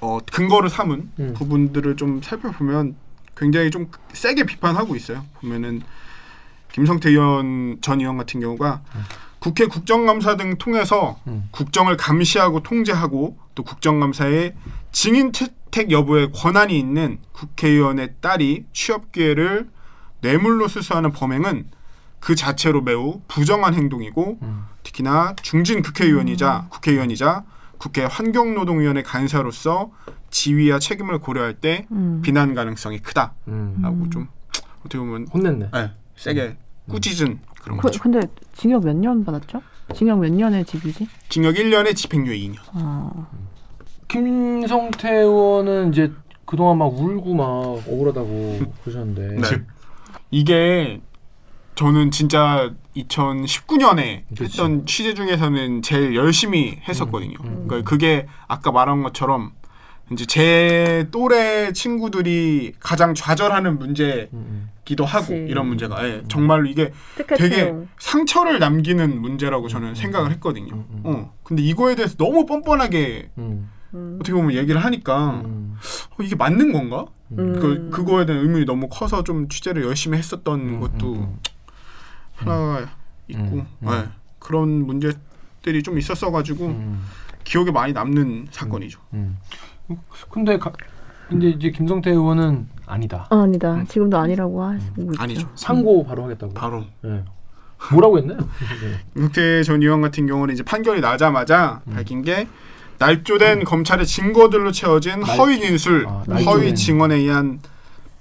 어, 0.00 0.18
근거를 0.32 0.68
삼은 0.68 1.10
음. 1.20 1.34
부분들을 1.36 1.96
좀 1.96 2.20
살펴보면 2.22 2.96
굉장히 3.36 3.70
좀 3.70 3.90
세게 4.12 4.44
비판하고 4.44 4.96
있어요. 4.96 5.24
보면은 5.40 5.82
김성태 6.72 7.10
의원 7.10 7.78
전 7.80 8.00
의원 8.00 8.16
같은 8.16 8.40
경우가 8.40 8.82
국회 9.38 9.66
국정감사 9.66 10.36
등 10.36 10.56
통해서 10.56 11.20
음. 11.26 11.48
국정을 11.50 11.96
감시하고 11.96 12.62
통제하고 12.62 13.36
또 13.54 13.62
국정감사에 13.62 14.54
증인 14.92 15.32
채택 15.32 15.90
여부에 15.90 16.28
권한이 16.32 16.78
있는 16.78 17.18
국회의원의 17.32 18.14
딸이 18.20 18.66
취업 18.72 19.12
기회를 19.12 19.68
뇌물로 20.20 20.68
수수하는 20.68 21.12
범행은 21.12 21.66
그 22.22 22.36
자체로 22.36 22.80
매우 22.82 23.20
부정한 23.26 23.74
행동이고 23.74 24.38
음. 24.42 24.64
특히나 24.84 25.34
중진 25.42 25.82
국회의원이자 25.82 26.68
국회의원이자 26.70 27.44
국회 27.78 28.04
환경노동위원회 28.04 29.02
간사로서 29.02 29.90
지위와 30.30 30.78
책임을 30.78 31.18
고려할 31.18 31.54
때 31.54 31.86
음. 31.90 32.22
비난 32.22 32.54
가능성이 32.54 33.00
크다라고 33.00 33.34
음. 33.48 34.10
좀 34.12 34.28
어떻게 34.80 34.98
보면 34.98 35.26
혼냈네. 35.34 35.70
네, 35.72 35.90
세게 36.16 36.56
꾸짖은 36.88 37.40
그런 37.60 37.76
그, 37.78 37.82
거죠. 37.82 38.00
근데 38.00 38.20
징역 38.54 38.84
몇 38.84 38.94
년 38.96 39.24
받았죠? 39.24 39.60
징역 39.94 40.20
몇 40.20 40.30
년의 40.32 40.64
집유지? 40.64 41.08
징역 41.28 41.56
1년에 41.56 41.94
집행유예 41.96 42.38
2년. 42.38 42.56
아, 42.72 43.10
김성태 44.06 45.10
의원은 45.12 45.92
이제 45.92 46.12
그동안 46.44 46.78
막 46.78 46.86
울고 46.86 47.34
막 47.34 47.44
억울하다고 47.88 48.74
그러셨는데 48.84 49.40
네. 49.40 49.62
이게 50.30 51.00
저는 51.82 52.12
진짜 52.12 52.70
2019년에 52.96 54.22
그치. 54.28 54.44
했던 54.44 54.86
취재 54.86 55.14
중에서는 55.14 55.82
제일 55.82 56.14
열심히 56.14 56.78
했었거든요. 56.88 57.36
음. 57.42 57.64
그러니까 57.66 57.90
그게 57.90 58.28
아까 58.46 58.70
말한 58.70 59.02
것처럼 59.02 59.50
이제 60.12 60.24
제 60.24 61.08
또래 61.10 61.72
친구들이 61.72 62.74
가장 62.78 63.14
좌절하는 63.14 63.80
문제기도 63.80 64.30
음, 64.32 65.06
하고 65.06 65.26
그치. 65.26 65.46
이런 65.48 65.66
문제가 65.66 66.06
예, 66.06 66.22
정말로 66.28 66.66
이게 66.66 66.92
되게. 67.36 67.74
상처를 67.98 68.60
남기는 68.60 69.20
문제라고 69.20 69.66
저는 69.66 69.96
생각을 69.96 70.30
했거든요. 70.32 70.74
음, 70.74 70.86
음. 70.90 71.02
어, 71.04 71.32
근데 71.42 71.64
이거에 71.64 71.96
대해서 71.96 72.14
너무 72.16 72.46
뻔뻔하게 72.46 73.30
음, 73.38 73.70
음. 73.94 74.18
어떻게 74.20 74.34
보면 74.34 74.54
얘기를 74.54 74.84
하니까 74.84 75.42
음, 75.44 75.76
어, 76.10 76.22
이게 76.22 76.36
맞는 76.36 76.72
건가? 76.72 77.06
음. 77.32 77.58
그 77.58 77.90
그거에 77.90 78.26
대한 78.26 78.42
의문이 78.42 78.66
너무 78.66 78.88
커서 78.88 79.24
좀 79.24 79.48
취재를 79.48 79.84
열심히 79.84 80.18
했었던 80.18 80.60
음, 80.60 80.80
것도 80.80 81.12
음, 81.14 81.18
음. 81.20 81.38
하나가 82.36 82.88
있고 83.28 83.40
음, 83.42 83.66
음. 83.82 83.86
네, 83.88 84.08
그런 84.38 84.86
문제들이 84.86 85.82
좀 85.82 85.98
있었어 85.98 86.30
가지고 86.30 86.66
음, 86.66 87.02
기억에 87.44 87.70
많이 87.70 87.92
남는 87.92 88.48
사건이죠. 88.50 89.00
음. 89.14 89.36
근데 90.30 90.58
가, 90.58 90.72
근데 91.28 91.50
이제 91.50 91.70
김성태 91.70 92.10
의원은 92.10 92.68
아니다. 92.86 93.26
아, 93.30 93.42
아니다. 93.42 93.82
지금도 93.88 94.18
아니라고 94.18 94.62
하시고. 94.62 95.12
아니죠. 95.18 95.48
상고 95.54 96.04
바로 96.04 96.24
하겠다고. 96.24 96.54
바로 96.54 96.84
네. 97.02 97.24
뭐라고 97.92 98.18
했나요? 98.18 98.38
네. 98.82 99.20
윤태 99.20 99.62
전 99.64 99.82
의원 99.82 100.00
같은 100.02 100.26
경우는 100.26 100.54
이제 100.54 100.62
판결이 100.62 101.00
나자마자 101.00 101.82
음. 101.88 101.94
밝힌 101.94 102.22
게 102.22 102.46
날조된 102.98 103.64
검찰의 103.64 104.06
증거들로 104.06 104.70
채워진 104.72 105.20
날- 105.20 105.36
허위 105.38 105.60
진술, 105.60 106.06
아, 106.06 106.22
허위. 106.46 106.74
증언에 106.74 107.16
의한 107.16 107.60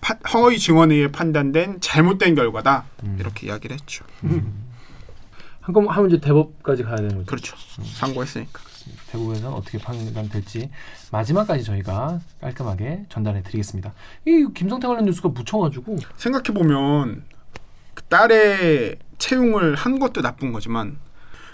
파, 0.02 0.16
허위 0.34 0.58
증언에 0.60 0.96
의해 0.96 1.12
판단된 1.12 1.80
잘못된 1.80 2.36
결과다 2.36 2.86
음. 3.04 3.18
이렇게 3.20 3.48
이야기를 3.48 3.76
했죠. 3.76 4.04
한번 5.62 5.88
하면 5.88 6.10
이제 6.10 6.20
대법까지 6.20 6.84
가야 6.84 6.98
되는 6.98 7.18
거죠. 7.18 7.26
그렇죠. 7.28 7.56
상고했으니까. 7.84 8.60
대법에서는 9.12 9.56
어떻게 9.56 9.78
판단될지 9.78 10.70
마지막까지 11.12 11.64
저희가 11.64 12.20
깔끔하게 12.42 13.06
전달해 13.10 13.44
드리겠습니다. 13.44 13.94
이 14.26 14.48
김성태 14.54 14.88
관련 14.88 15.06
뉴스가 15.06 15.30
묻혀가지고 15.30 15.98
생각해 16.18 16.46
보면 16.46 17.24
그 17.94 18.04
딸의 18.04 18.98
채용을 19.20 19.76
한 19.76 20.00
것도 20.00 20.22
나쁜 20.22 20.52
거지만 20.52 20.98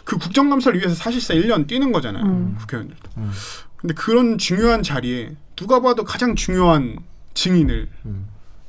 그 0.05 0.17
국정감사를 0.17 0.79
위해서 0.79 0.95
사실상 0.95 1.35
1년 1.35 1.67
뛰는 1.67 1.91
거잖아요. 1.91 2.23
음. 2.23 2.55
국회의원들도. 2.59 3.09
음. 3.17 3.31
근데 3.75 3.93
그런 3.93 4.37
중요한 4.37 4.81
자리에 4.81 5.35
누가 5.57 5.81
봐도 5.81 6.05
가장 6.05 6.35
중요한 6.35 6.97
증인을 7.33 7.89
음. 8.05 8.27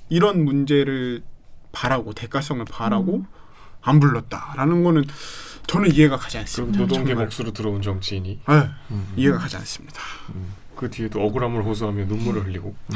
이런 0.08 0.44
문제를 0.44 1.22
바라고 1.72 2.12
대가성을 2.12 2.64
바라고 2.64 3.16
음. 3.16 3.26
안 3.82 4.00
불렀다라는 4.00 4.82
거는 4.84 5.04
저는 5.66 5.92
이해가 5.92 6.16
가지 6.16 6.38
않습니다. 6.38 6.78
노동계 6.80 7.10
정말. 7.14 7.26
몫으로 7.26 7.52
들어온 7.52 7.82
정치인이 7.82 8.40
네, 8.48 8.54
음. 8.90 9.12
이해가 9.16 9.38
가지 9.38 9.56
않습니다. 9.56 10.00
그 10.74 10.88
뒤에도 10.90 11.22
억울함을 11.24 11.62
호소하며 11.64 12.04
눈물을 12.06 12.46
흘리고 12.46 12.74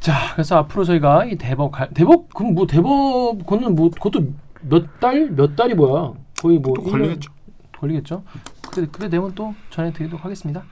자, 0.00 0.32
그래서 0.34 0.58
앞으로 0.58 0.84
저희가 0.84 1.24
이 1.24 1.36
대법 1.36 1.72
갈, 1.72 1.88
대법 1.94 2.32
그럼 2.34 2.54
뭐 2.54 2.66
대법 2.66 3.38
그거는 3.38 3.74
뭐 3.74 3.90
그것도 3.90 4.34
몇 4.62 5.00
달 5.00 5.30
몇 5.30 5.56
달이 5.56 5.74
뭐야? 5.74 6.12
거의 6.40 6.58
뭐 6.58 6.74
걸리겠죠. 6.74 7.30
걸리겠죠. 7.78 8.22
그래 8.70 8.86
그래 8.92 9.08
되면 9.08 9.34
또 9.34 9.54
전해드리도록 9.70 10.22
하겠습니다. 10.24 10.62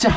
자, 0.00 0.10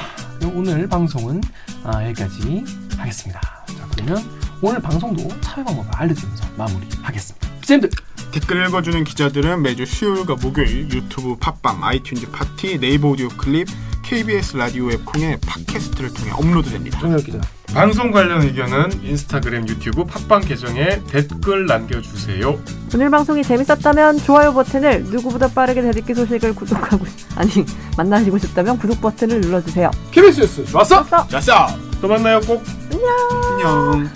오늘 0.55 0.87
방송은 0.87 1.41
아, 1.83 2.07
여기까지 2.07 2.63
하겠습니다. 2.97 3.41
자, 3.41 3.87
그러면 3.91 4.23
오늘 4.61 4.79
방송도 4.79 5.27
참여 5.41 5.65
방법을 5.65 5.91
알려드리면서 5.93 6.45
마무리하겠습니다. 6.55 7.49
쌤들 7.63 7.89
댓글 8.31 8.65
읽어주는 8.65 9.03
기자들은 9.03 9.61
매주 9.61 9.85
수요일과 9.85 10.35
목요일 10.35 10.89
유튜브 10.89 11.35
팟빵, 11.35 11.81
iTunes 11.81 12.31
팟티, 12.31 12.79
네이버 12.79 13.09
오디오 13.09 13.27
클립, 13.27 13.67
KBS 14.03 14.57
라디오 14.57 14.91
앱 14.91 15.05
콩의 15.05 15.39
팟캐스트를 15.47 16.13
통해 16.13 16.31
업로드됩니다. 16.31 16.99
정혁 16.99 17.23
기자. 17.25 17.39
방송 17.73 18.11
관련 18.11 18.43
의견은 18.43 19.01
인스타그램, 19.03 19.67
유튜브, 19.67 20.03
팟빵 20.05 20.41
계정에 20.41 21.01
댓글 21.07 21.65
남겨주세요. 21.65 22.59
오늘 22.93 23.09
방송이 23.09 23.41
재밌었다면 23.41 24.19
좋아요 24.19 24.53
버튼을 24.53 25.03
누구보다 25.05 25.47
빠르게 25.47 25.81
대듣기 25.81 26.13
소식을 26.13 26.53
구독하고 26.53 27.05
아니 27.35 27.49
만나시고 27.97 28.37
싶다면 28.37 28.77
구독 28.77 29.01
버튼을 29.01 29.41
눌러주세요. 29.41 29.89
KBS 30.11 30.41
뉴스 30.41 30.65
좋았어? 30.65 31.27
자싸 31.27 31.75
또 32.01 32.07
만나요 32.07 32.39
꼭. 32.41 32.61
안녕. 32.91 34.09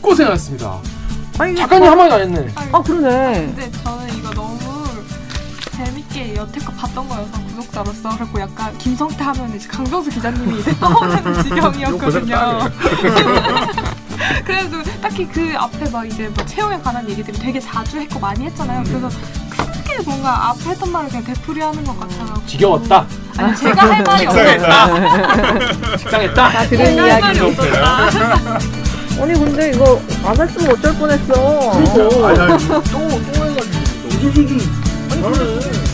고생하셨습니다. 0.00 0.78
아니, 1.38 1.54
작가님 1.54 1.90
한 1.90 1.98
마디 1.98 2.14
안 2.14 2.20
했네. 2.22 2.48
아 2.72 2.80
그러네. 2.82 3.46
근데 3.54 3.70
저는 3.82 4.14
이거 4.16 4.30
너무 4.30 4.58
재밌게 6.16 6.34
여태껏 6.36 6.74
봤던 6.76 7.08
거여서 7.08 7.30
구독자로서 7.46 8.16
그리고 8.16 8.40
약간 8.40 8.76
김성태 8.78 9.22
하면 9.22 9.54
이제 9.54 9.68
강병수 9.68 10.08
기자님이 10.10 10.60
이제 10.60 10.74
떠오르는 10.78 11.42
지경이었거든요. 11.44 12.58
그래도 14.44 14.82
딱히 15.02 15.26
그 15.28 15.52
앞에 15.56 15.90
막 15.90 16.06
이제 16.06 16.28
뭐 16.28 16.44
채용에 16.46 16.78
관한 16.80 17.08
얘기들이 17.08 17.38
되게 17.38 17.60
자주 17.60 17.98
했고 18.00 18.18
많이 18.18 18.46
했잖아요. 18.46 18.82
그래서 18.84 19.10
크게 19.50 20.02
뭔가 20.04 20.50
앞에 20.50 20.70
했던 20.70 20.90
말을 20.90 21.08
그냥 21.10 21.24
되풀이하는 21.24 21.84
것 21.84 22.00
같아요. 22.00 22.42
지겨웠다. 22.46 23.06
아니 23.36 23.56
제가 23.56 23.82
할 23.82 24.02
말이 24.02 24.26
없었다. 24.26 25.98
식상했다. 25.98 26.48
다 26.50 26.66
들은 26.66 26.94
이야기. 26.94 27.40
없었다. 27.40 28.08
아니 29.22 29.32
근데 29.34 29.70
이거 29.72 30.00
안 30.24 30.40
했으면 30.40 30.70
어쩔 30.72 30.94
뻔했어. 30.96 31.72
아니, 31.72 32.40
아니, 32.40 32.68
또 32.68 32.82
또 32.82 32.98
해가지고. 33.00 33.66
아니 35.12 35.38
그래. 35.38 35.85